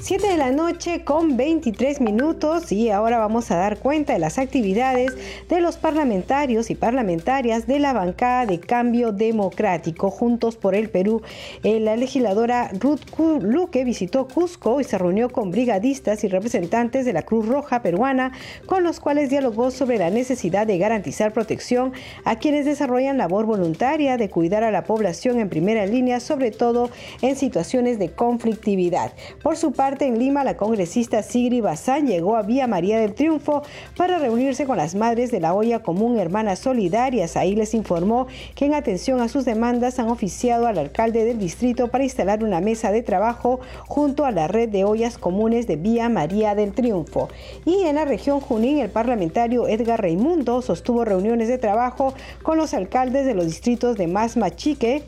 [0.02, 4.40] 7 de la noche con 23 minutos y ahora vamos a dar cuenta de las
[4.40, 5.16] actividades
[5.48, 11.22] de los parlamentarios y parlamentarias de la bancada de cambio democrático Juntos por el Perú.
[11.64, 13.02] Eh, la legisladora Ruth
[13.42, 18.32] Luque visitó Cusco y se reunió con brigadistas y representantes de la Cruz Roja peruana
[18.66, 21.94] con los cuales dialogó sobre la necesidad de garantizar protección
[22.26, 26.90] a quienes desarrollan labor voluntaria de cuidar a la población en primera línea, sobre todo
[27.22, 29.14] en situaciones de conflictividad.
[29.44, 33.62] Por su parte, en Lima, la congresista Sigri Bazán llegó a Vía María del Triunfo
[33.96, 37.38] para reunirse con las madres de la olla común Hermanas Solidarias.
[37.38, 41.90] Ahí les informó que en atención a sus demandas han oficiado al alcalde del distrito
[41.90, 46.10] para instalar una mesa de trabajo junto a la red de ollas comunes de Vía
[46.10, 47.30] María del Triunfo.
[47.64, 52.74] Y en la región Junín, el parlamentario Edgar Raimundo sostuvo reuniones de trabajo con los
[52.74, 55.04] alcaldes de los distritos de Masmachique,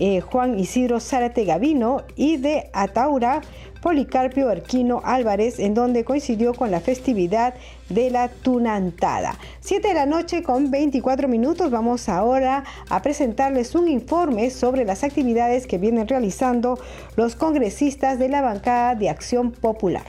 [0.00, 3.42] eh, Juan Isidro Zárate Gavino y de Ataura,
[3.84, 7.52] Policarpio Erquino Álvarez, en donde coincidió con la festividad
[7.90, 9.38] de la Tunantada.
[9.60, 11.70] Siete de la noche con 24 minutos.
[11.70, 16.78] Vamos ahora a presentarles un informe sobre las actividades que vienen realizando
[17.16, 20.06] los congresistas de la bancada de Acción Popular.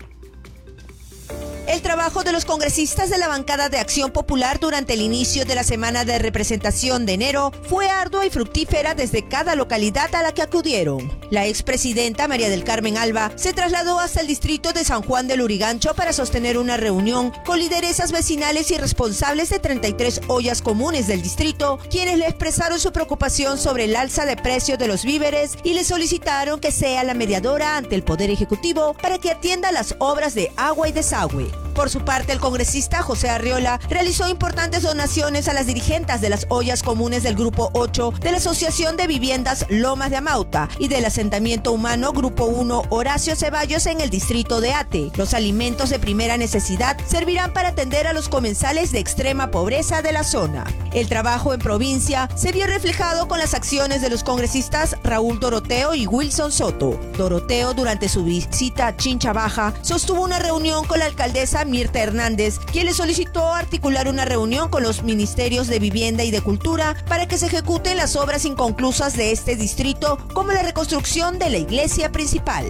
[1.67, 5.55] El trabajo de los congresistas de la bancada de Acción Popular durante el inicio de
[5.55, 10.31] la semana de representación de enero fue ardua y fructífera desde cada localidad a la
[10.31, 11.11] que acudieron.
[11.31, 15.41] La expresidenta María del Carmen Alba se trasladó hasta el distrito de San Juan del
[15.41, 21.23] Urigancho para sostener una reunión con lideresas vecinales y responsables de 33 ollas comunes del
[21.23, 25.73] distrito, quienes le expresaron su preocupación sobre el alza de precios de los víveres y
[25.73, 30.35] le solicitaron que sea la mediadora ante el Poder Ejecutivo para que atienda las obras
[30.35, 31.54] de agua y desagüe.
[31.75, 36.45] Por su parte, el congresista José Arriola realizó importantes donaciones a las dirigentes de las
[36.49, 41.03] ollas comunes del Grupo 8 de la Asociación de Viviendas Lomas de Amauta y del
[41.03, 45.11] asentamiento humano Grupo 1 Horacio Ceballos en el distrito de Ate.
[45.15, 50.13] Los alimentos de primera necesidad servirán para atender a los comensales de extrema pobreza de
[50.13, 50.65] la zona.
[50.93, 55.93] El trabajo en provincia se vio reflejado con las acciones de los congresistas Raúl Doroteo
[55.93, 56.99] y Wilson Soto.
[57.17, 62.57] Doroteo, durante su visita a Chincha Baja, sostuvo una reunión con la alcaldesa Mirta Hernández,
[62.71, 67.27] quien le solicitó articular una reunión con los ministerios de Vivienda y de Cultura para
[67.27, 72.11] que se ejecuten las obras inconclusas de este distrito, como la reconstrucción de la iglesia
[72.11, 72.65] principal.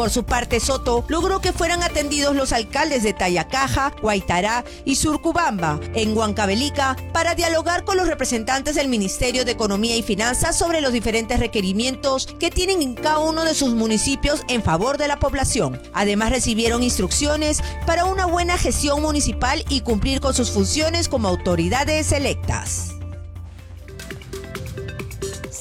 [0.00, 5.78] Por su parte, Soto logró que fueran atendidos los alcaldes de Tayacaja, Guaitará y Surcubamba,
[5.92, 10.94] en Huancavelica, para dialogar con los representantes del Ministerio de Economía y Finanzas sobre los
[10.94, 15.78] diferentes requerimientos que tienen en cada uno de sus municipios en favor de la población.
[15.92, 22.12] Además, recibieron instrucciones para una buena gestión municipal y cumplir con sus funciones como autoridades
[22.12, 22.99] electas.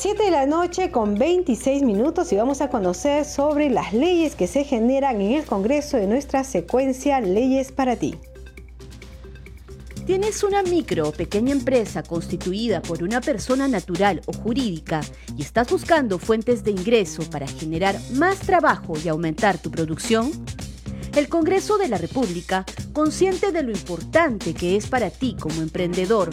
[0.02, 4.48] 7 de la noche con 26 minutos y vamos a conocer sobre las leyes que
[4.48, 8.16] se generan en el Congreso de nuestra secuencia Leyes para ti.
[10.06, 15.02] ¿Tienes una micro o pequeña empresa constituida por una persona natural o jurídica
[15.36, 20.32] y estás buscando fuentes de ingreso para generar más trabajo y aumentar tu producción?
[21.16, 26.30] El Congreso de la República, consciente de lo importante que es para ti como emprendedor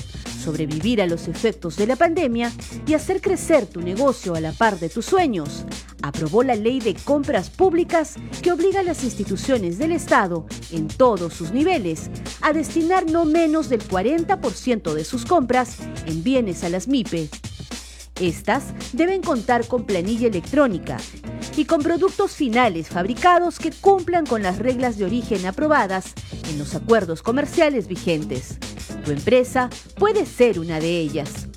[0.47, 2.53] sobrevivir a los efectos de la pandemia
[2.87, 5.65] y hacer crecer tu negocio a la par de tus sueños,
[6.03, 11.35] aprobó la ley de compras públicas que obliga a las instituciones del Estado, en todos
[11.35, 12.11] sus niveles,
[12.43, 17.29] a destinar no menos del 40% de sus compras en bienes a las MIPE.
[18.21, 20.99] Estas deben contar con planilla electrónica
[21.57, 26.13] y con productos finales fabricados que cumplan con las reglas de origen aprobadas
[26.51, 28.59] en los acuerdos comerciales vigentes.
[29.05, 31.49] Tu empresa puede ser una de ellas.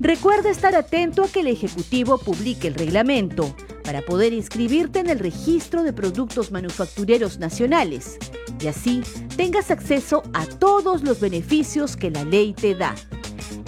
[0.00, 3.54] Recuerda estar atento a que el Ejecutivo publique el reglamento
[3.84, 8.18] para poder inscribirte en el registro de productos manufactureros nacionales
[8.60, 9.02] y así
[9.36, 12.94] tengas acceso a todos los beneficios que la ley te da.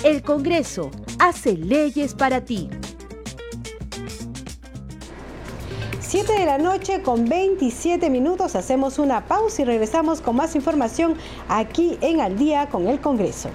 [0.02, 2.68] El Congreso hace leyes para ti.
[6.14, 11.16] 7 de la noche con 27 minutos hacemos una pausa y regresamos con más información
[11.48, 13.50] aquí en Al día con el Congreso.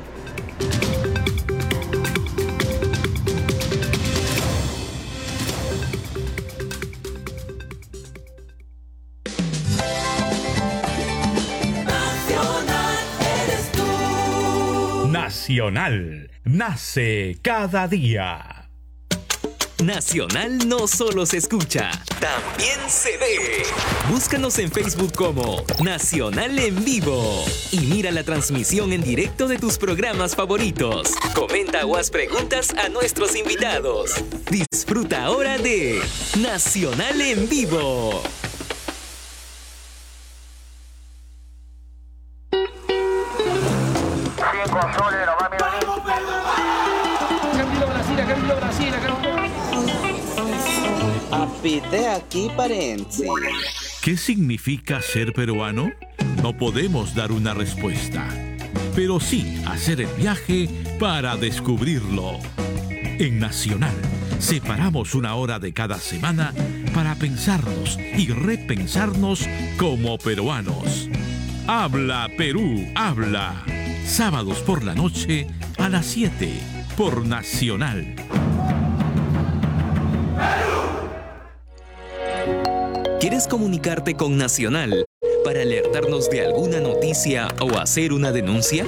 [15.09, 18.58] Nacional nace cada día.
[19.83, 21.89] Nacional no solo se escucha,
[22.19, 23.63] también se ve.
[24.09, 29.77] Búscanos en Facebook como Nacional en Vivo y mira la transmisión en directo de tus
[29.77, 31.13] programas favoritos.
[31.33, 34.15] Comenta o haz preguntas a nuestros invitados.
[34.51, 36.01] Disfruta ahora de
[36.41, 38.21] Nacional en Vivo.
[51.59, 53.25] Apite aquí, Parenzi.
[54.01, 55.91] ¿Qué significa ser peruano?
[56.41, 58.29] No podemos dar una respuesta,
[58.95, 60.69] pero sí hacer el viaje
[61.01, 62.39] para descubrirlo.
[62.87, 63.93] En Nacional,
[64.39, 66.53] separamos una hora de cada semana
[66.93, 69.45] para pensarnos y repensarnos
[69.77, 71.09] como peruanos.
[71.67, 73.65] Habla Perú, habla.
[74.05, 76.53] Sábados por la noche a las 7
[76.95, 78.15] por Nacional.
[83.39, 85.05] ¿Quieres comunicarte con Nacional
[85.45, 88.85] para alertarnos de alguna noticia o hacer una denuncia?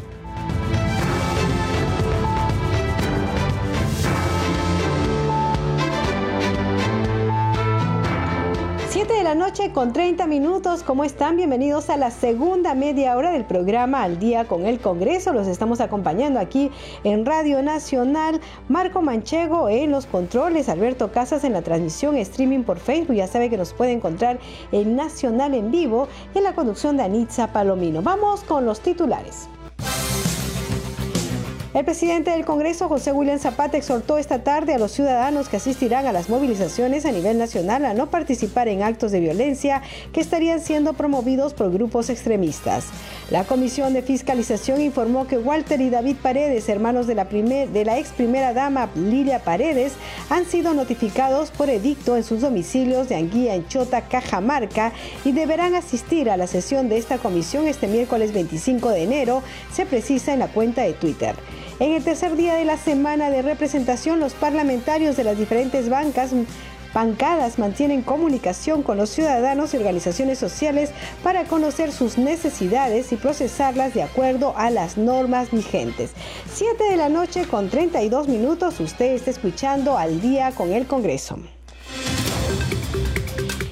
[9.35, 10.83] Noche con 30 minutos.
[10.83, 11.37] ¿Cómo están?
[11.37, 15.31] Bienvenidos a la segunda media hora del programa Al Día con el Congreso.
[15.31, 16.69] Los estamos acompañando aquí
[17.03, 18.41] en Radio Nacional.
[18.67, 23.15] Marco Manchego en los controles, Alberto Casas en la transmisión streaming por Facebook.
[23.15, 24.39] Ya sabe que nos puede encontrar
[24.71, 28.01] en Nacional en vivo y en la conducción de Anitza Palomino.
[28.01, 29.47] Vamos con los titulares.
[31.73, 36.05] El presidente del Congreso, José William Zapata, exhortó esta tarde a los ciudadanos que asistirán
[36.05, 39.81] a las movilizaciones a nivel nacional a no participar en actos de violencia
[40.11, 42.87] que estarían siendo promovidos por grupos extremistas.
[43.29, 48.53] La Comisión de Fiscalización informó que Walter y David Paredes, hermanos de la, ex primera
[48.53, 49.93] dama Lilia Paredes,
[50.29, 54.91] han sido notificados por edicto en sus domicilios de Anguía, en Chota, Cajamarca
[55.23, 59.85] y deberán asistir a la sesión de esta comisión este miércoles 25 de enero, se
[59.85, 61.37] precisa en la cuenta de Twitter.
[61.81, 66.29] En el tercer día de la semana de representación, los parlamentarios de las diferentes bancas
[66.93, 70.91] bancadas mantienen comunicación con los ciudadanos y organizaciones sociales
[71.23, 76.11] para conocer sus necesidades y procesarlas de acuerdo a las normas vigentes.
[76.53, 81.39] 7 de la noche con 32 minutos, usted está escuchando al día con el Congreso.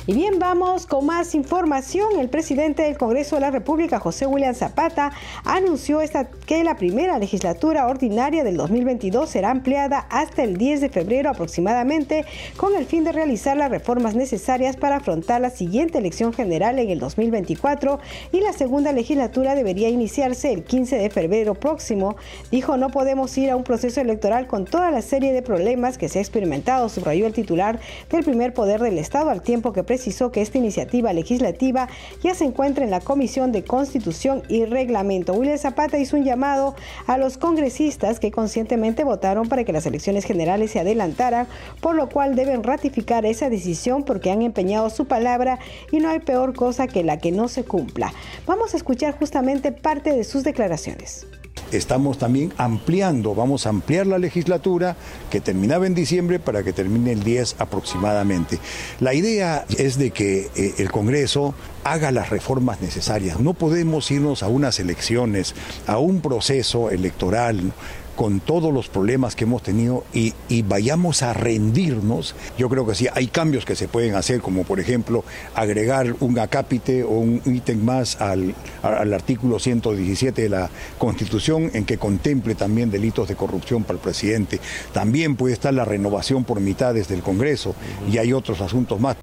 [0.10, 2.20] Y bien, vamos con más información.
[2.20, 5.12] El presidente del Congreso de la República, José William Zapata,
[5.46, 6.00] anunció
[6.48, 12.26] que la primera legislatura ordinaria del 2022 será ampliada hasta el 10 de febrero aproximadamente,
[12.58, 16.90] con el fin de realizar las reformas necesarias para afrontar la siguiente elección general en
[16.90, 18.00] el 2024
[18.32, 22.16] y la segunda legislatura debería iniciarse el 15 de febrero próximo.
[22.50, 26.10] Dijo, no podemos ir a un proceso electoral con toda la serie de problemas que
[26.10, 30.32] se ha experimentado, subrayó el titular del primer poder del Estado al tiempo que precisó
[30.32, 31.90] que esta iniciativa legislativa
[32.24, 35.34] ya se encuentra en la Comisión de Constitución y Reglamento.
[35.34, 36.74] William Zapata hizo un llamado
[37.06, 41.48] a los congresistas que conscientemente votaron para que las elecciones generales se adelantaran,
[41.82, 45.60] por lo cual deben ratificar esa decisión porque han empeñado su palabra
[45.92, 48.14] y no hay peor cosa que la que no se cumpla.
[48.48, 51.28] Vamos a escuchar justamente parte de sus declaraciones
[51.72, 54.96] estamos también ampliando, vamos a ampliar la legislatura
[55.30, 58.60] que terminaba en diciembre para que termine el 10 aproximadamente.
[59.00, 63.40] La idea es de que eh, el Congreso haga las reformas necesarias.
[63.40, 65.56] No podemos irnos a unas elecciones,
[65.88, 67.74] a un proceso electoral
[68.20, 73.08] con todos los problemas que hemos tenido y, vayamos a rendirnos, yo creo que sí,
[73.14, 75.24] hay cambios que se pueden hacer, como por ejemplo
[75.56, 81.86] agregar un acápite o un ítem más al, al artículo 117 de la Constitución en
[81.86, 84.60] que contemple también delitos de corrupción para el presidente.
[84.92, 87.74] También puede estar la renovación por mitades del Congreso
[88.12, 89.16] y hay otros asuntos más.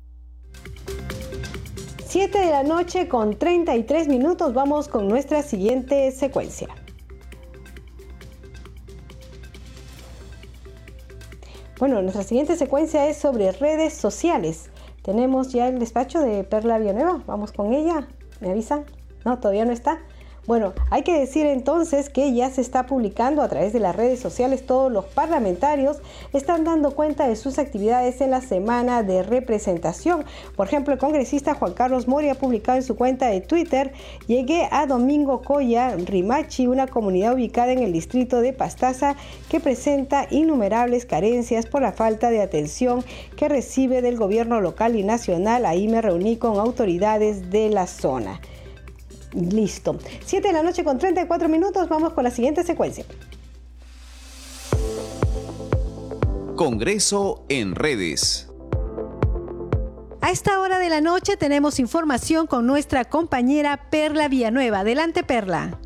[2.08, 6.68] 7 de la noche con 33 minutos vamos con nuestra siguiente secuencia.
[11.80, 14.70] Bueno, nuestra siguiente secuencia es sobre redes sociales.
[15.02, 17.24] Tenemos ya el despacho de Perla Villanueva.
[17.26, 18.06] Vamos con ella.
[18.40, 18.84] ¿Me avisan?
[19.24, 19.98] No, todavía no está.
[20.46, 24.20] Bueno, hay que decir entonces que ya se está publicando a través de las redes
[24.20, 25.96] sociales, todos los parlamentarios
[26.32, 30.24] están dando cuenta de sus actividades en la semana de representación.
[30.54, 33.92] Por ejemplo, el congresista Juan Carlos Mori ha publicado en su cuenta de Twitter,
[34.28, 39.16] llegué a Domingo Coya, Rimachi, una comunidad ubicada en el distrito de Pastaza
[39.50, 43.04] que presenta innumerables carencias por la falta de atención
[43.36, 45.66] que recibe del gobierno local y nacional.
[45.66, 48.40] Ahí me reuní con autoridades de la zona.
[49.32, 49.98] Listo.
[50.24, 51.88] 7 de la noche con 34 minutos.
[51.88, 53.04] Vamos con la siguiente secuencia.
[56.56, 58.48] Congreso en redes.
[60.22, 64.80] A esta hora de la noche tenemos información con nuestra compañera Perla Villanueva.
[64.80, 65.78] Adelante, Perla.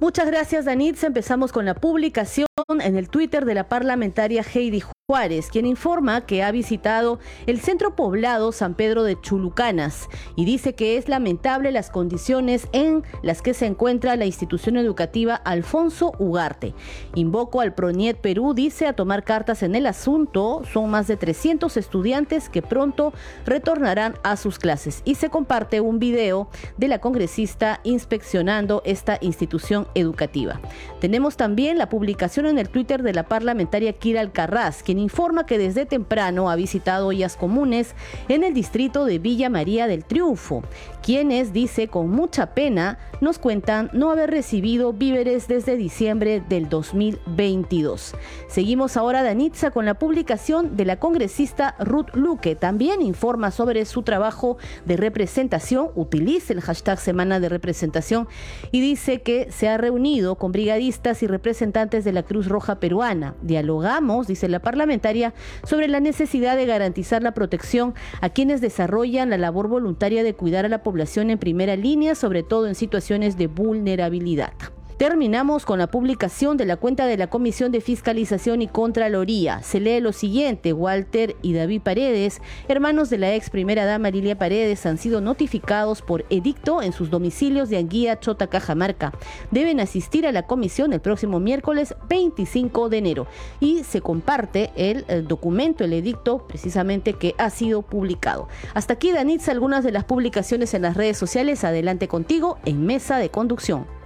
[0.00, 1.06] Muchas gracias, Danitza.
[1.06, 6.44] Empezamos con la publicación en el Twitter de la parlamentaria Heidi Juárez, quien informa que
[6.44, 7.18] ha visitado
[7.48, 13.02] el centro poblado San Pedro de Chulucanas y dice que es lamentable las condiciones en
[13.20, 16.74] las que se encuentra la institución educativa Alfonso Ugarte.
[17.16, 20.62] Invoco al PRONIET Perú, dice, a tomar cartas en el asunto.
[20.72, 23.12] Son más de 300 estudiantes que pronto
[23.44, 29.88] retornarán a sus clases y se comparte un video de la congresista inspeccionando esta institución
[29.96, 30.60] educativa.
[31.00, 35.58] Tenemos también la publicación en el Twitter de la parlamentaria Kira Alcarraz, quien informa que
[35.58, 37.94] desde temprano ha visitado ollas comunes
[38.28, 40.62] en el distrito de Villa María del Triunfo,
[41.00, 48.14] quienes, dice con mucha pena, nos cuentan no haber recibido víveres desde diciembre del 2022.
[48.48, 52.54] Seguimos ahora, Danitza, con la publicación de la congresista Ruth Luque.
[52.54, 58.28] También informa sobre su trabajo de representación, utiliza el hashtag Semana de Representación
[58.70, 63.34] y dice que se ha reunido con brigadistas y representantes de la Cruz Roja Peruana.
[63.42, 65.34] Dialogamos, dice la parlamentaria,
[65.64, 70.64] sobre la necesidad de garantizar la protección a quienes desarrollan la labor voluntaria de cuidar
[70.64, 70.89] a la población
[71.30, 74.52] en primera línea, sobre todo en situaciones de vulnerabilidad.
[75.00, 79.62] Terminamos con la publicación de la cuenta de la Comisión de Fiscalización y Contraloría.
[79.62, 84.36] Se lee lo siguiente, Walter y David Paredes, hermanos de la ex primera dama Lilia
[84.36, 89.14] Paredes, han sido notificados por edicto en sus domicilios de Anguía, Chota, Cajamarca.
[89.50, 93.26] Deben asistir a la comisión el próximo miércoles 25 de enero
[93.58, 98.48] y se comparte el, el documento, el edicto precisamente que ha sido publicado.
[98.74, 101.64] Hasta aquí, Danitza, algunas de las publicaciones en las redes sociales.
[101.64, 103.99] Adelante contigo en Mesa de Conducción.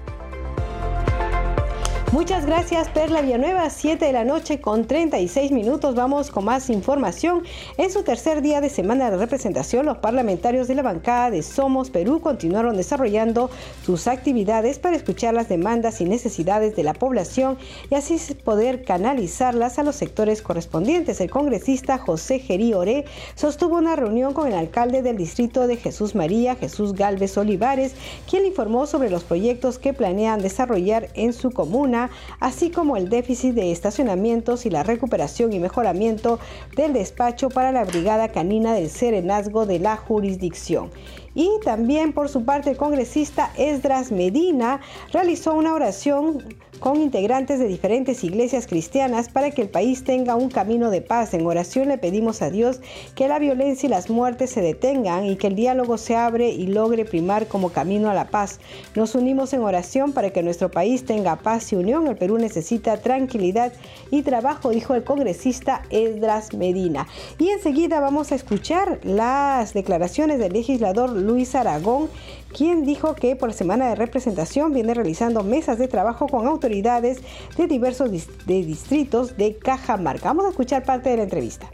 [2.14, 5.96] Muchas gracias Perla Villanueva, 7 de la noche con 36 minutos.
[5.96, 7.42] Vamos con más información.
[7.76, 11.90] En su tercer día de semana de representación, los parlamentarios de la bancada de Somos
[11.90, 13.50] Perú continuaron desarrollando
[13.84, 17.58] sus actividades para escuchar las demandas y necesidades de la población
[17.90, 21.20] y así poder canalizarlas a los sectores correspondientes.
[21.20, 26.14] El congresista José Gerí Oré sostuvo una reunión con el alcalde del distrito de Jesús
[26.14, 27.96] María, Jesús Galvez Olivares,
[28.30, 32.03] quien le informó sobre los proyectos que planean desarrollar en su comuna
[32.40, 36.38] así como el déficit de estacionamientos y la recuperación y mejoramiento
[36.76, 40.90] del despacho para la Brigada Canina del Serenazgo de la jurisdicción.
[41.34, 44.80] Y también por su parte el congresista Esdras Medina
[45.12, 46.44] realizó una oración
[46.84, 51.32] con integrantes de diferentes iglesias cristianas para que el país tenga un camino de paz.
[51.32, 52.80] En oración le pedimos a Dios
[53.14, 56.66] que la violencia y las muertes se detengan y que el diálogo se abre y
[56.66, 58.60] logre primar como camino a la paz.
[58.94, 62.06] Nos unimos en oración para que nuestro país tenga paz y unión.
[62.06, 63.72] El Perú necesita tranquilidad
[64.10, 67.06] y trabajo, dijo el congresista Esdras Medina.
[67.38, 72.10] Y enseguida vamos a escuchar las declaraciones del legislador Luis Aragón
[72.56, 77.20] quien dijo que por la semana de representación viene realizando mesas de trabajo con autoridades
[77.56, 78.10] de diversos
[78.46, 80.28] de distritos de Cajamarca.
[80.28, 81.68] Vamos a escuchar parte de la entrevista.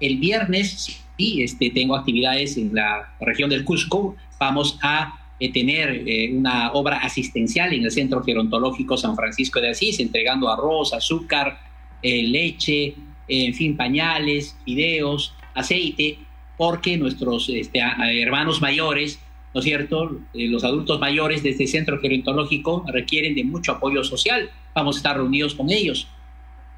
[0.00, 4.16] El viernes sí, este, tengo actividades en la región del Cusco.
[4.38, 9.70] Vamos a eh, tener eh, una obra asistencial en el Centro Gerontológico San Francisco de
[9.70, 11.58] Asís, entregando arroz, azúcar,
[12.02, 12.94] eh, leche,
[13.26, 16.18] en fin, pañales, fideos, aceite,
[16.58, 17.80] porque nuestros este,
[18.20, 19.18] hermanos mayores
[19.54, 20.20] ¿no es cierto?
[20.34, 24.50] Eh, los adultos mayores de este centro gerontológico requieren de mucho apoyo social.
[24.74, 26.08] Vamos a estar reunidos con ellos.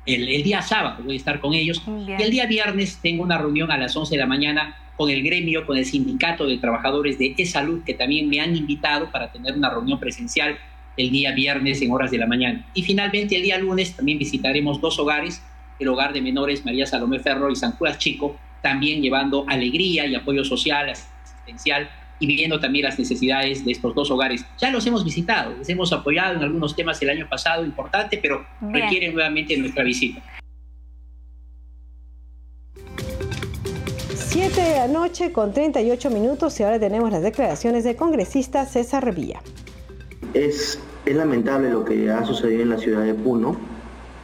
[0.04, 1.82] El, día sábado voy a estar con ellos.
[2.06, 5.22] Y el día viernes tengo una reunión a las 11 de la mañana con el
[5.22, 9.54] gremio, con el sindicato de trabajadores de E-Salud, que también me han invitado para tener
[9.54, 10.56] una reunión presencial
[10.96, 12.64] el día viernes en horas de la mañana.
[12.72, 15.42] Y finalmente el día lunes también visitaremos dos hogares,
[15.78, 20.14] el hogar de menores María Salomé Ferro y San Judas Chico, también llevando alegría y
[20.14, 24.44] apoyo social, asistencial y viendo también las necesidades de estos dos hogares.
[24.58, 28.44] Ya los hemos visitado, les hemos apoyado en algunos temas el año pasado, importante, pero
[28.60, 30.22] requieren nuevamente nuestra visita.
[34.14, 39.04] Siete de la noche con 38 minutos y ahora tenemos las declaraciones del congresista César
[39.04, 39.40] Revilla.
[40.34, 43.56] Es, es lamentable lo que ha sucedido en la ciudad de Puno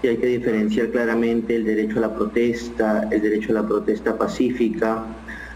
[0.03, 4.19] y hay que diferenciar claramente el derecho a la protesta, el derecho a la protesta
[4.19, 5.07] pacífica,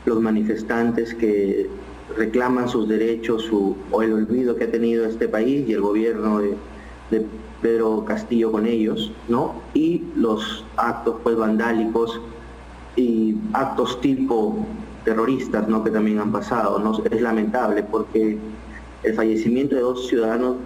[0.05, 1.67] los manifestantes que
[2.15, 6.57] reclaman sus derechos o el olvido que ha tenido este país y el gobierno de,
[7.63, 9.55] Pedro Castillo con ellos, ¿no?
[9.73, 12.21] Y los actos pues vandálicos
[12.97, 14.67] y actos tipo
[15.05, 15.83] terroristas, ¿no?
[15.83, 17.03] Que también han pasado, ¿no?
[17.11, 18.39] Es lamentable porque
[19.03, 20.57] el fallecimiento de dos ciudadanos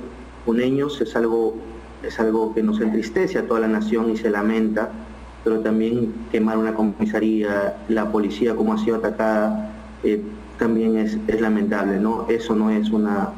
[0.45, 1.55] puneños es algo,
[2.03, 4.91] es algo que nos entristece a toda la nación y se lamenta,
[5.45, 9.71] pero también quemar una comisaría, la policía como ha sido atacada,
[10.03, 10.23] eh,
[10.61, 12.27] también es, lamentable, ¿no?
[12.29, 13.31] Eso no es una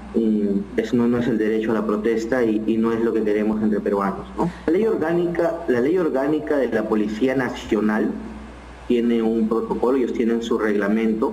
[0.76, 3.80] eso no, es el derecho a la protesta y, no es lo que queremos entre
[3.80, 4.26] peruanos,
[4.66, 8.10] La ley orgánica, la ley orgánica de la Policía Nacional
[8.88, 11.32] tiene un protocolo, ellos tienen su reglamento.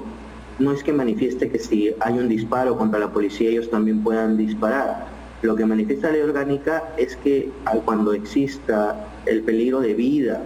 [0.60, 4.38] No es que manifieste que si hay un disparo contra la policía ellos también puedan
[4.38, 5.08] disparar.
[5.42, 7.50] Lo que manifiesta la ley orgánica es que
[7.86, 10.44] cuando exista el peligro de vida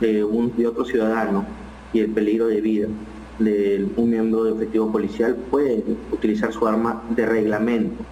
[0.00, 1.44] de, un, de otro ciudadano
[1.92, 2.88] y el peligro de vida
[3.38, 8.06] de un miembro de efectivo policial puede utilizar su arma de reglamento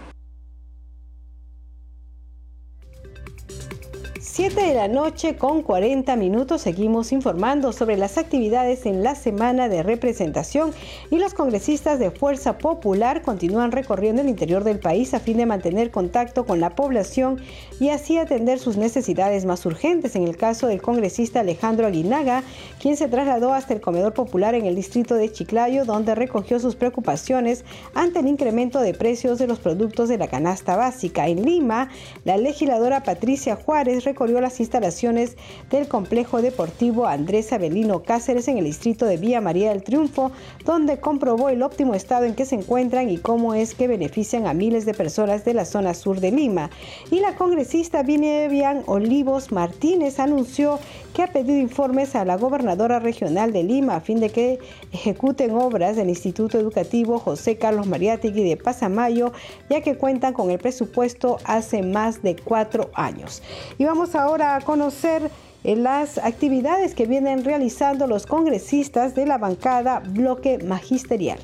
[4.40, 9.68] 7 de la noche con 40 minutos seguimos informando sobre las actividades en la semana
[9.68, 10.72] de representación
[11.10, 15.44] y los congresistas de Fuerza Popular continúan recorriendo el interior del país a fin de
[15.44, 17.38] mantener contacto con la población
[17.80, 20.16] y así atender sus necesidades más urgentes.
[20.16, 22.42] En el caso del congresista Alejandro Aguinaga,
[22.80, 26.76] quien se trasladó hasta el comedor popular en el distrito de Chiclayo, donde recogió sus
[26.76, 27.62] preocupaciones
[27.92, 31.28] ante el incremento de precios de los productos de la canasta básica.
[31.28, 31.90] En Lima,
[32.24, 35.36] la legisladora Patricia Juárez recorrió las instalaciones
[35.70, 40.30] del complejo deportivo Andrés Avelino Cáceres en el distrito de Villa María del Triunfo,
[40.64, 44.54] donde comprobó el óptimo estado en que se encuentran y cómo es que benefician a
[44.54, 46.70] miles de personas de la zona sur de Lima.
[47.10, 50.78] Y la congresista Vinevian Olivos Martínez anunció
[51.14, 54.58] que ha pedido informes a la gobernadora regional de Lima a fin de que
[54.92, 59.32] ejecuten obras del Instituto Educativo José Carlos Mariátegui de Pasamayo,
[59.68, 63.42] ya que cuentan con el presupuesto hace más de cuatro años.
[63.78, 65.30] Y vamos ahora a conocer
[65.64, 71.38] eh, las actividades que vienen realizando los congresistas de la bancada Bloque Magisterial.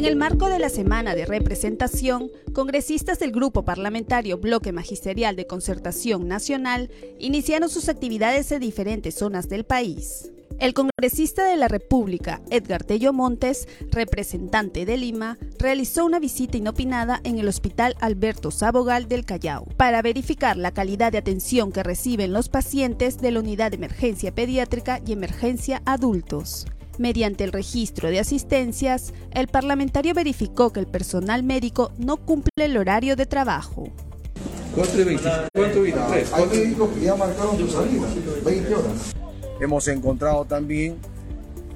[0.00, 5.46] En el marco de la semana de representación, congresistas del Grupo Parlamentario Bloque Magisterial de
[5.46, 10.32] Concertación Nacional iniciaron sus actividades en diferentes zonas del país.
[10.58, 17.20] El congresista de la República, Edgar Tello Montes, representante de Lima, realizó una visita inopinada
[17.22, 22.32] en el Hospital Alberto Sabogal del Callao para verificar la calidad de atención que reciben
[22.32, 26.64] los pacientes de la Unidad de Emergencia Pediátrica y Emergencia Adultos.
[27.00, 32.76] Mediante el registro de asistencias, el parlamentario verificó que el personal médico no cumple el
[32.76, 33.88] horario de trabajo.
[39.62, 40.98] Hemos encontrado también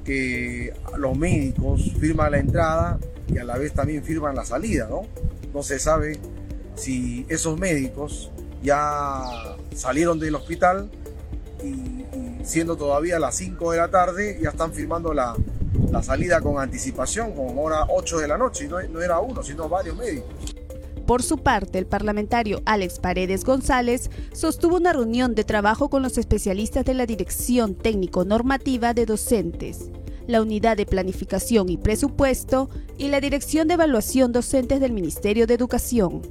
[0.05, 5.07] que los médicos firman la entrada y a la vez también firman la salida, ¿no?
[5.55, 6.19] No se sabe
[6.75, 8.31] si esos médicos
[8.63, 9.23] ya
[9.75, 10.91] salieron del hospital
[11.65, 12.05] y
[12.45, 15.35] siendo todavía las 5 de la tarde, ya están firmando la,
[16.03, 19.69] salida con anticipación, con hora 8 de la noche, y no, no era uno, sino
[19.69, 20.29] varios médicos.
[21.07, 26.17] Por su parte, el parlamentario Alex Paredes González sostuvo una reunión de trabajo con los
[26.19, 29.91] especialistas de la Dirección Técnico Normativa de Docentes,
[30.27, 35.55] la Unidad de Planificación y Presupuesto y la Dirección de Evaluación Docentes del Ministerio de
[35.55, 36.23] Educación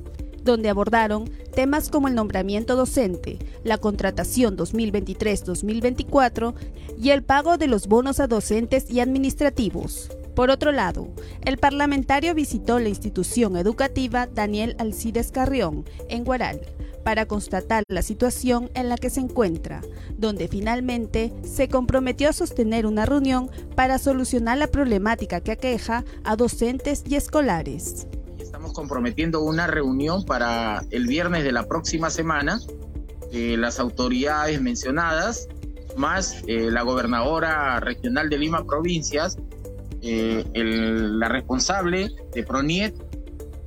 [0.44, 6.54] donde abordaron temas como el nombramiento docente, la contratación 2023-2024
[6.98, 10.10] y el pago de los bonos a docentes y administrativos.
[10.36, 11.10] Por otro lado,
[11.46, 16.60] el parlamentario visitó la institución educativa Daniel Alcides Carrión, en Guaral,
[17.04, 19.82] para constatar la situación en la que se encuentra,
[20.18, 26.36] donde finalmente se comprometió a sostener una reunión para solucionar la problemática que aqueja a
[26.36, 28.08] docentes y escolares
[28.72, 32.60] comprometiendo una reunión para el viernes de la próxima semana.
[33.32, 35.50] Eh, las autoridades mencionadas,
[35.98, 39.38] más eh, la gobernadora regional de Lima Provincias,
[40.02, 42.96] eh, la responsable de PRONIET,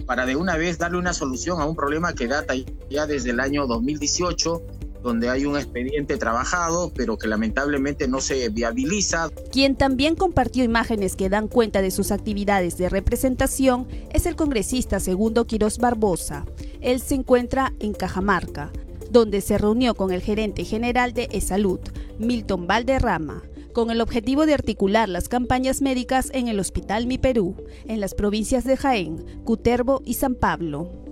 [0.06, 2.54] para de una vez darle una solución a un problema que data
[2.88, 4.62] ya desde el año 2018
[5.06, 9.30] donde hay un expediente trabajado, pero que lamentablemente no se viabiliza.
[9.52, 14.98] Quien también compartió imágenes que dan cuenta de sus actividades de representación es el congresista
[14.98, 16.44] Segundo Quirós Barbosa.
[16.80, 18.72] Él se encuentra en Cajamarca,
[19.10, 21.80] donde se reunió con el gerente general de E-Salud,
[22.18, 23.42] Milton Valderrama
[23.72, 28.14] con el objetivo de articular las campañas médicas en el Hospital Mi Perú, en las
[28.14, 31.05] provincias de Jaén, Cutervo y San Pablo.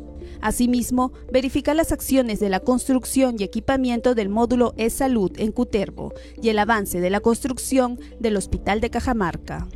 [0.44, 6.50] Asimismo, verificar las acciones de la construcción y equipamiento del módulo E-Salud en Cutervo y
[6.50, 9.66] el avance de la construcción del Hospital de Cajamarca.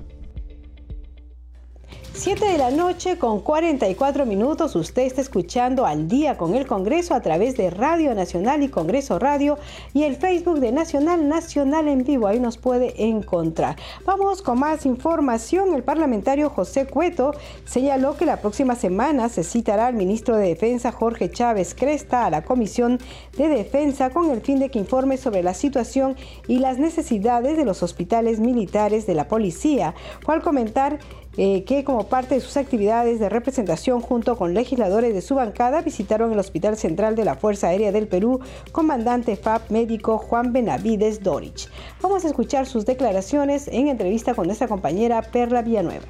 [2.19, 4.75] 7 de la noche con 44 minutos.
[4.75, 9.21] Usted está escuchando al día con el Congreso a través de Radio Nacional y Congreso
[9.21, 9.57] Radio
[9.95, 12.27] y el Facebook de Nacional Nacional en vivo.
[12.27, 13.77] Ahí nos puede encontrar.
[14.05, 15.75] Vamos con más información.
[15.75, 20.91] El parlamentario José Cueto señaló que la próxima semana se citará al ministro de Defensa
[20.91, 22.99] Jorge Chávez Cresta a la Comisión
[23.37, 26.17] de Defensa con el fin de que informe sobre la situación
[26.49, 29.95] y las necesidades de los hospitales militares de la policía.
[30.25, 30.99] Fue al comentar
[31.41, 35.83] eh, que como parte de sus actividades de representación junto con legisladores de su bancada
[35.83, 38.41] visitaron el Hospital Central de la Fuerza Aérea del Perú,
[38.73, 41.71] comandante FAP médico Juan Benavides Dorich.
[42.03, 46.07] Vamos a escuchar sus declaraciones en entrevista con nuestra compañera Perla Villanueva.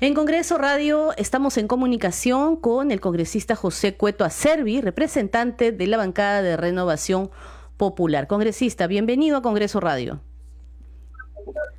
[0.00, 5.96] En Congreso Radio estamos en comunicación con el congresista José Cueto Acervi, representante de la
[5.96, 7.30] bancada de Renovación
[7.78, 8.26] Popular.
[8.26, 10.20] Congresista, bienvenido a Congreso Radio.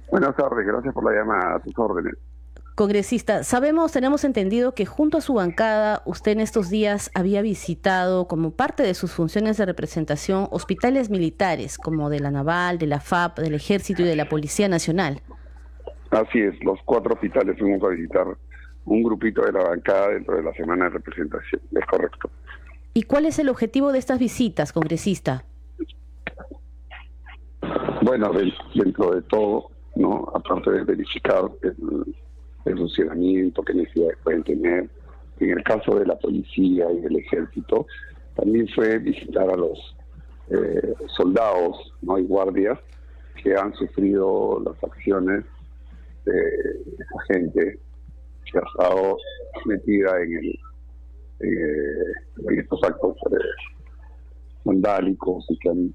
[0.09, 2.15] Buenas tardes, gracias por la llamada, a tus órdenes.
[2.75, 8.27] Congresista, sabemos, tenemos entendido que junto a su bancada usted en estos días había visitado
[8.27, 13.01] como parte de sus funciones de representación hospitales militares como de la Naval, de la
[13.01, 15.21] FAP, del Ejército y de la Policía Nacional.
[16.11, 18.25] Así es, los cuatro hospitales fuimos a visitar
[18.85, 22.29] un grupito de la bancada dentro de la semana de representación, es correcto.
[22.93, 25.43] ¿Y cuál es el objetivo de estas visitas, congresista?
[28.01, 28.31] Bueno,
[28.73, 32.15] dentro de todo, no aparte de verificar el
[32.65, 34.89] el funcionamiento, qué necesidades pueden tener.
[35.39, 37.87] En el caso de la policía y del ejército,
[38.35, 39.95] también fue visitar a los
[40.49, 42.19] eh, soldados ¿no?
[42.19, 42.77] y guardias
[43.41, 45.45] que han sufrido las acciones
[46.25, 46.33] de
[46.99, 47.79] esa gente
[48.45, 49.17] que ha estado
[49.65, 50.59] metida en, el,
[51.39, 53.15] en, estos actos
[54.63, 55.93] vandálicos y que han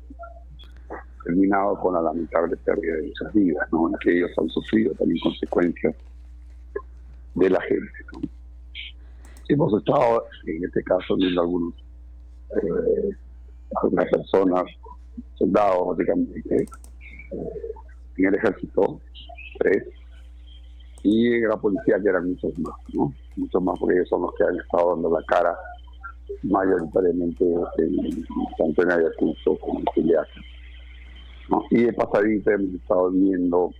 [1.24, 3.88] terminado con la lamentable pérdida de muchas vidas, ¿no?
[3.88, 5.94] en que ellos han sufrido también consecuencias
[7.36, 7.92] de la gente.
[9.48, 11.74] Hemos estado, en este caso, viendo algunos,
[12.62, 13.10] eh,
[13.82, 14.64] algunas personas,
[15.34, 16.66] soldados, básicamente, eh,
[18.16, 19.00] en el ejército,
[19.58, 19.84] tres,
[21.02, 23.12] y en la policía, que eran muchos más, ¿no?
[23.36, 25.56] Muchos más, porque ellos son los que han estado dando la cara
[26.42, 27.44] mayoritariamente
[27.78, 28.26] en,
[28.58, 30.42] tanto en Ayacucho como en Culiacán.
[31.50, 31.62] ¿no?
[31.70, 33.72] Y de pasadita hemos estado viendo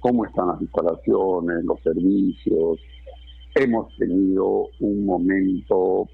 [0.00, 2.78] cómo están las instalaciones, los servicios.
[3.54, 6.08] Hemos tenido un momento,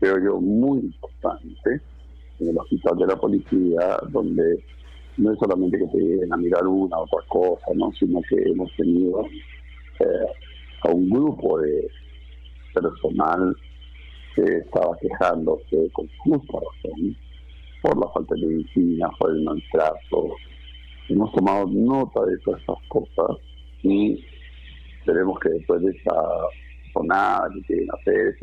[0.00, 1.80] creo yo, muy importante
[2.38, 4.62] en el hospital de la policía, donde
[5.16, 7.90] no es solamente que te lleguen a mirar una u otra cosa, ¿no?
[7.98, 9.24] sino que hemos tenido
[10.00, 10.26] eh,
[10.82, 11.88] a un grupo de
[12.74, 13.56] personal
[14.34, 17.16] que estaba quejándose con justa razón
[17.80, 20.34] por la falta de medicina, por el maltrato.
[21.08, 23.36] Hemos tomado nota de todas esas cosas
[23.82, 24.24] y
[24.98, 26.14] esperemos que después de esa
[26.92, 28.36] sonada que quieren hacer,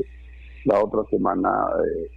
[0.65, 1.49] la otra semana
[1.85, 2.09] eh,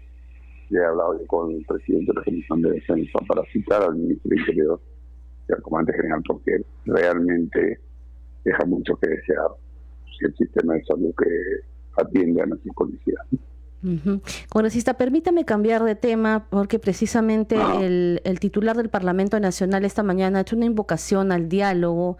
[0.71, 4.37] he hablado con el presidente de la Comisión de Defensa para citar al ministro de
[4.37, 4.81] Interior
[5.49, 7.81] y al comandante general porque realmente
[8.45, 9.49] deja mucho que desear
[10.21, 13.27] el sistema de salud que atiende a nuestros policías.
[14.49, 20.41] Congresista, permítame cambiar de tema porque precisamente el, titular del Parlamento Nacional esta mañana ha
[20.43, 22.19] hecho una invocación al diálogo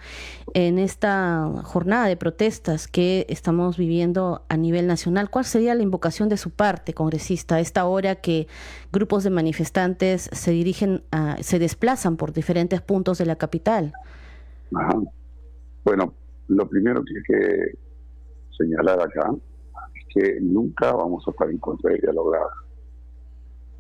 [0.55, 5.31] en esta jornada de protestas que estamos viviendo a nivel nacional.
[5.31, 8.47] ¿Cuál sería la invocación de su parte, congresista, a esta hora que
[8.93, 13.93] grupos de manifestantes se dirigen, a, se desplazan por diferentes puntos de la capital?
[15.85, 16.15] Bueno,
[16.49, 17.79] lo primero que hay que
[18.57, 19.31] señalar acá
[20.17, 22.49] que nunca vamos a estar en contra de dialogar.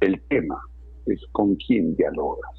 [0.00, 0.60] El tema
[1.06, 2.50] es con quién dialogas.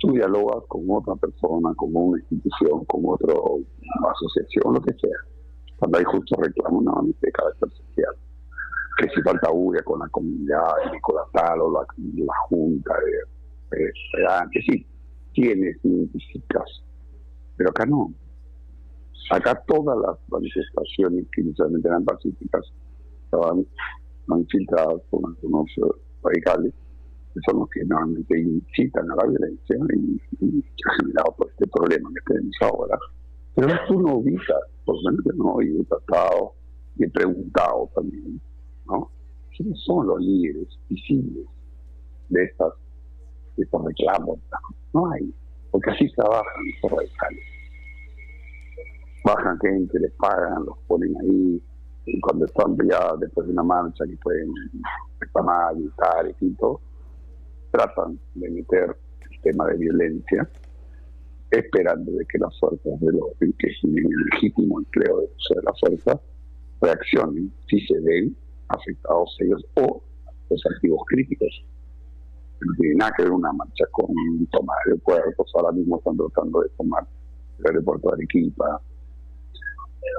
[0.00, 3.32] Tú dialogas con otra persona, con una institución, con otra
[4.10, 5.18] asociación, lo que sea.
[5.78, 8.14] Cuando hay justo reclamo nuevamente de carácter social.
[8.98, 11.86] Que si falta huya con la comunidad, la tal o la,
[12.48, 12.94] junta
[13.70, 14.84] de, sí,
[15.32, 16.82] tienes, identificas.
[17.56, 18.12] Pero acá no
[19.30, 22.64] Acá todas las manifestaciones que inicialmente eran pacíficas
[23.24, 23.66] estaban
[24.38, 25.82] infiltradas por algunos eh,
[26.22, 26.72] radicales,
[27.32, 29.76] que son los que normalmente incitan a la violencia
[30.40, 32.98] y, ha generado todo este problema que tenemos ahora.
[33.54, 36.54] Pero tú no ubicas, por lo menos yo no he tratado
[36.98, 38.40] y he preguntado también,
[38.86, 39.10] ¿no?
[39.56, 41.46] ¿Quiénes son los líderes visibles
[42.30, 42.72] de estas
[43.56, 44.38] de estos reclamos?
[44.92, 45.32] No hay,
[45.70, 47.61] porque así trabajan los radicales
[49.24, 51.62] bajan gente, les pagan, los ponen ahí,
[52.06, 54.52] y cuando están ya después de una marcha que pueden
[55.20, 56.80] reclamar, gritar y todo,
[57.70, 58.96] tratan de meter
[59.30, 60.48] el tema de violencia,
[61.50, 65.72] esperando de que las fuerzas de los que es un legítimo empleo de, de la
[65.74, 66.20] fuerza
[66.80, 68.36] reaccionen si se ven
[68.68, 70.02] afectados ellos o
[70.50, 71.64] los activos críticos.
[72.60, 74.06] No tiene nada que ver una marcha con
[74.50, 77.06] tomar aeropuertos, ahora mismo están tratando de tomar
[77.58, 78.80] el aeropuerto de Arequipa,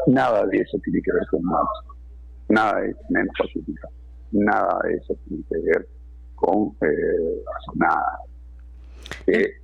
[0.08, 1.68] Nada de eso tiene que ver con más,
[2.50, 3.90] nada de menos pacífica,
[4.32, 5.88] nada de eso tiene que ver
[6.36, 7.44] con eh,
[7.76, 8.20] nada
[9.26, 9.64] que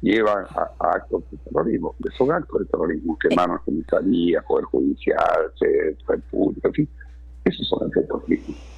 [0.00, 5.96] llevan a, actos de terrorismo, son actos de terrorismo, quemar comisaría, poder judicial, ser
[6.30, 6.88] público, en fin,
[7.44, 8.76] esos son efectos críticos.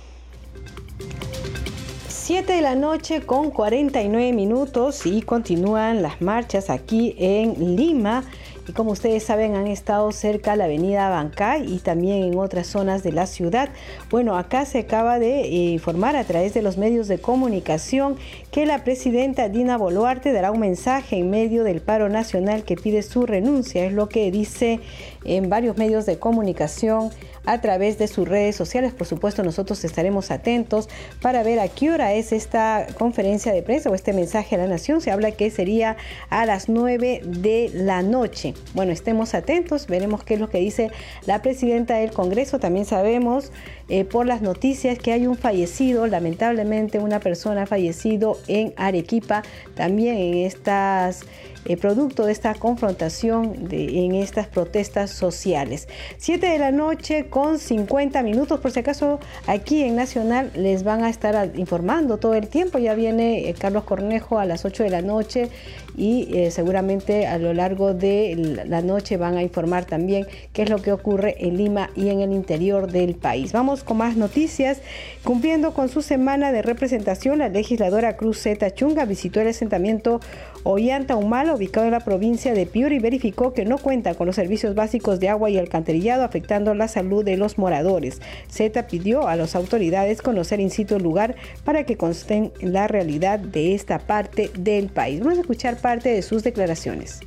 [2.29, 8.23] 7 de la noche con 49 minutos y continúan las marchas aquí en Lima
[8.69, 13.03] y como ustedes saben han estado cerca la avenida Bancay y también en otras zonas
[13.03, 13.71] de la ciudad.
[14.11, 18.17] Bueno, acá se acaba de eh, informar a través de los medios de comunicación
[18.51, 23.03] que la presidenta Dina Boluarte dará un mensaje en medio del paro nacional que pide
[23.03, 24.81] su renuncia, es lo que dice
[25.25, 27.11] en varios medios de comunicación
[27.49, 28.93] a través de sus redes sociales.
[28.93, 30.91] Por supuesto, nosotros estaremos atentos
[31.23, 34.67] para ver a qué hora es esta conferencia de prensa o este mensaje a la
[34.67, 35.01] nación.
[35.01, 35.97] Se habla que sería
[36.29, 38.53] a las 9 de la noche.
[38.75, 40.91] Bueno, estemos atentos, veremos qué es lo que dice
[41.25, 42.59] la presidenta del Congreso.
[42.59, 43.51] También sabemos
[43.89, 49.43] eh, por las noticias que hay un fallecido, lamentablemente una persona ha fallecido en Arequipa,
[49.75, 51.25] también en estas
[51.69, 55.87] eh, producto de esta confrontación de, en estas protestas sociales.
[56.17, 58.61] Siete de la noche con 50 minutos.
[58.61, 62.79] Por si acaso aquí en Nacional les van a estar informando todo el tiempo.
[62.79, 65.51] Ya viene eh, Carlos Cornejo a las 8 de la noche
[65.99, 70.71] y eh, seguramente a lo largo de la noche van a informar también qué es
[70.71, 73.53] lo que ocurre en Lima y en el interior del país.
[73.53, 74.81] Vamos con más noticias.
[75.25, 80.21] Cumpliendo con su semana de representación, la legisladora Cruz Zeta Chunga visitó el asentamiento
[80.65, 84.75] Ollanta Humala, ubicado en la provincia de Piura, verificó que no cuenta con los servicios
[84.75, 88.21] básicos de agua y alcantarillado, afectando la salud de los moradores.
[88.51, 93.39] Zeta pidió a las autoridades conocer in situ el lugar para que consten la realidad
[93.39, 95.21] de esta parte del país.
[95.21, 97.21] Vamos a escuchar parte de sus declaraciones.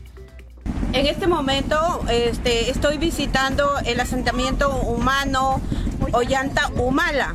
[0.93, 1.77] En este momento
[2.09, 5.61] este, estoy visitando el asentamiento humano
[6.11, 7.34] Ollanta Humala,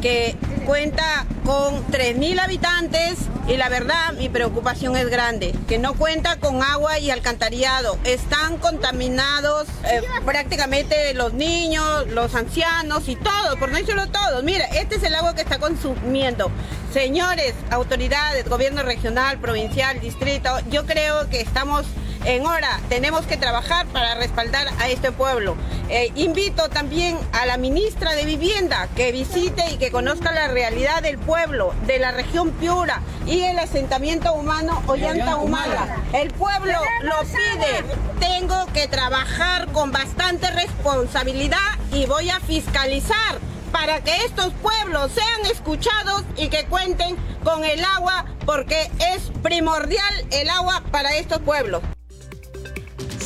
[0.00, 0.36] que
[0.66, 3.18] cuenta con 3.000 habitantes
[3.48, 7.98] y la verdad mi preocupación es grande, que no cuenta con agua y alcantarillado.
[8.04, 14.44] Están contaminados eh, prácticamente los niños, los ancianos y todos, por no decirlo todos.
[14.44, 16.50] Mira, este es el agua que está consumiendo.
[16.92, 21.86] Señores, autoridades, gobierno regional, provincial, distrito, yo creo que estamos
[22.24, 22.80] en hora.
[22.88, 25.56] Tenemos que trabajar para respaldar a este pueblo.
[25.88, 31.02] Eh, invito también a la ministra de Vivienda que visite y que conozca la realidad
[31.02, 35.96] del pueblo, de la región Piura y el asentamiento humano Ollanta Humala.
[36.12, 37.84] El pueblo lo pide.
[38.20, 41.58] Tengo que trabajar con bastante responsabilidad
[41.92, 43.38] y voy a fiscalizar
[43.72, 50.26] para que estos pueblos sean escuchados y que cuenten con el agua porque es primordial
[50.30, 51.82] el agua para estos pueblos.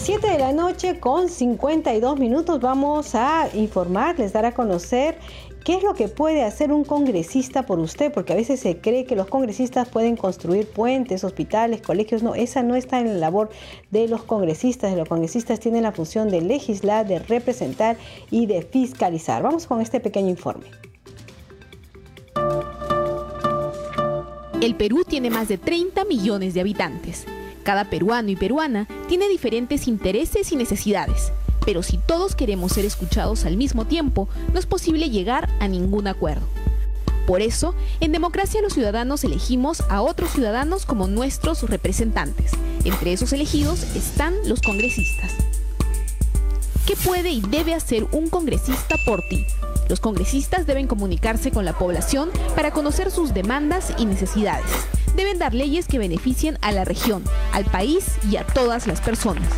[0.03, 5.16] 7 de la noche con 52 minutos vamos a informarles, dar a conocer
[5.64, 9.05] qué es lo que puede hacer un congresista por usted, porque a veces se cree
[9.05, 12.24] que los congresistas pueden construir puentes, hospitales, colegios.
[12.24, 13.50] No, esa no está en la labor
[13.92, 14.92] de los congresistas.
[14.96, 17.96] Los congresistas tienen la función de legislar, de representar
[18.28, 19.40] y de fiscalizar.
[19.44, 20.66] Vamos con este pequeño informe.
[24.61, 27.24] El Perú tiene más de 30 millones de habitantes.
[27.62, 31.32] Cada peruano y peruana tiene diferentes intereses y necesidades,
[31.64, 36.08] pero si todos queremos ser escuchados al mismo tiempo, no es posible llegar a ningún
[36.08, 36.46] acuerdo.
[37.26, 42.50] Por eso, en democracia los ciudadanos elegimos a otros ciudadanos como nuestros representantes.
[42.84, 45.32] Entre esos elegidos están los congresistas.
[46.84, 49.46] ¿Qué puede y debe hacer un congresista por ti?
[49.88, 54.66] Los congresistas deben comunicarse con la población para conocer sus demandas y necesidades
[55.14, 59.48] deben dar leyes que beneficien a la región, al país y a todas las personas.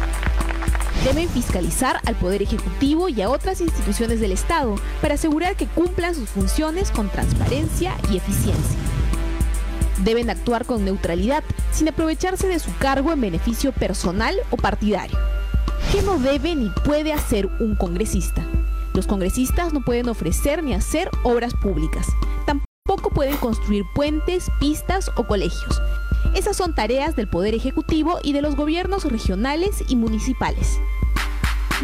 [1.04, 6.14] Deben fiscalizar al Poder Ejecutivo y a otras instituciones del Estado para asegurar que cumplan
[6.14, 8.78] sus funciones con transparencia y eficiencia.
[10.02, 15.18] Deben actuar con neutralidad, sin aprovecharse de su cargo en beneficio personal o partidario.
[15.92, 18.44] ¿Qué no debe ni puede hacer un congresista?
[18.94, 22.06] Los congresistas no pueden ofrecer ni hacer obras públicas.
[22.94, 25.82] Tampoco pueden construir puentes, pistas o colegios.
[26.32, 30.78] Esas son tareas del Poder Ejecutivo y de los gobiernos regionales y municipales.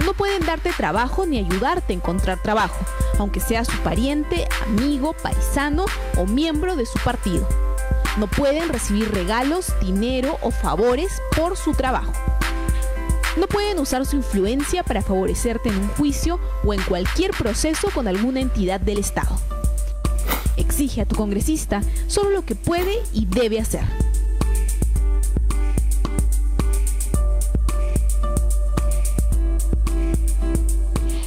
[0.05, 2.79] No pueden darte trabajo ni ayudarte a encontrar trabajo,
[3.19, 5.85] aunque sea su pariente, amigo, paisano
[6.17, 7.45] o miembro de su partido.
[8.17, 12.13] No pueden recibir regalos, dinero o favores por su trabajo.
[13.37, 18.07] No pueden usar su influencia para favorecerte en un juicio o en cualquier proceso con
[18.07, 19.37] alguna entidad del Estado.
[20.61, 23.81] Exige a tu congresista solo lo que puede y debe hacer.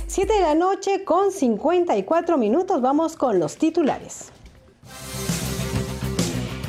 [0.06, 2.80] Siete de la noche con 54 minutos.
[2.82, 4.32] Vamos con los titulares.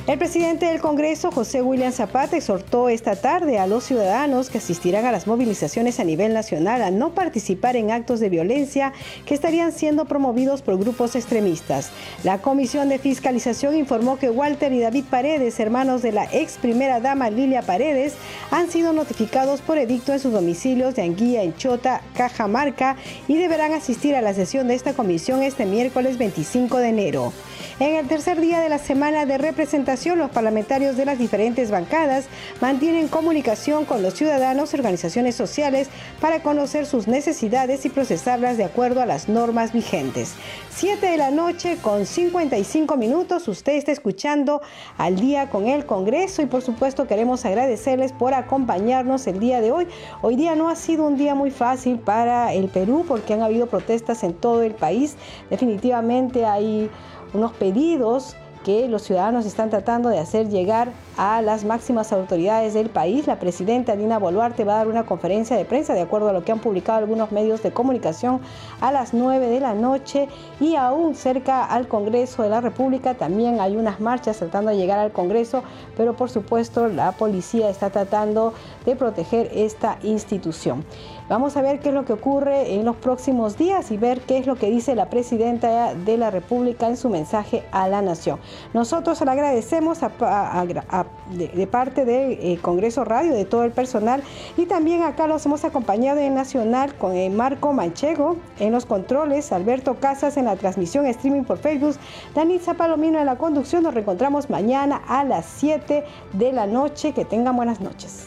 [0.07, 5.07] El presidente del Congreso, José William Zapata, exhortó esta tarde a los ciudadanos que asistirán
[5.07, 8.93] a las movilizaciones a nivel nacional a no participar en actos de violencia
[9.25, 11.91] que estarían siendo promovidos por grupos extremistas.
[12.23, 17.01] La Comisión de Fiscalización informó que Walter y David Paredes, hermanos de la ex primera
[17.01, 18.13] dama Lilia Paredes,
[18.51, 22.97] han sido notificados por edicto en sus domicilios de Anguilla, en Chota, Cajamarca
[23.27, 27.33] y deberán asistir a la sesión de esta comisión este miércoles 25 de enero.
[27.81, 32.27] En el tercer día de la semana de representación, los parlamentarios de las diferentes bancadas
[32.61, 35.89] mantienen comunicación con los ciudadanos y organizaciones sociales
[36.21, 40.35] para conocer sus necesidades y procesarlas de acuerdo a las normas vigentes.
[40.71, 44.63] 7 de la noche con 55 minutos, usted está escuchando
[44.97, 49.73] al día con el Congreso y por supuesto queremos agradecerles por acompañarnos el día de
[49.73, 49.89] hoy.
[50.23, 53.67] Hoy día no ha sido un día muy fácil para el Perú porque han habido
[53.67, 55.17] protestas en todo el país.
[55.51, 56.89] Definitivamente hay
[57.35, 62.89] unos pedidos que los ciudadanos están tratando de hacer llegar a las máximas autoridades del
[62.89, 63.27] país.
[63.27, 66.45] La presidenta Dina Boluarte va a dar una conferencia de prensa, de acuerdo a lo
[66.45, 68.41] que han publicado algunos medios de comunicación,
[68.81, 70.29] a las 9 de la noche
[70.61, 74.99] y aún cerca al Congreso de la República también hay unas marchas tratando de llegar
[74.99, 75.63] al Congreso,
[75.97, 78.55] pero por supuesto la policía está tratando
[78.87, 80.85] de proteger esta institución.
[81.27, 84.37] Vamos a ver qué es lo que ocurre en los próximos días y ver qué
[84.37, 88.39] es lo que dice la presidenta de la República en su mensaje a la nación.
[88.75, 94.23] Nosotros le agradecemos de, parte del eh, Congreso Radio, de todo el personal
[94.59, 99.51] y también acá los hemos acompañado en Nacional con eh, Marco Manchego en los controles,
[99.51, 101.97] Alberto Casas en la transmisión streaming por Facebook,
[102.35, 103.83] Danitza Palomino en la conducción.
[103.83, 106.05] Nos reencontramos mañana a las 7
[106.35, 107.13] de la noche.
[107.13, 108.27] Que tengan buenas noches.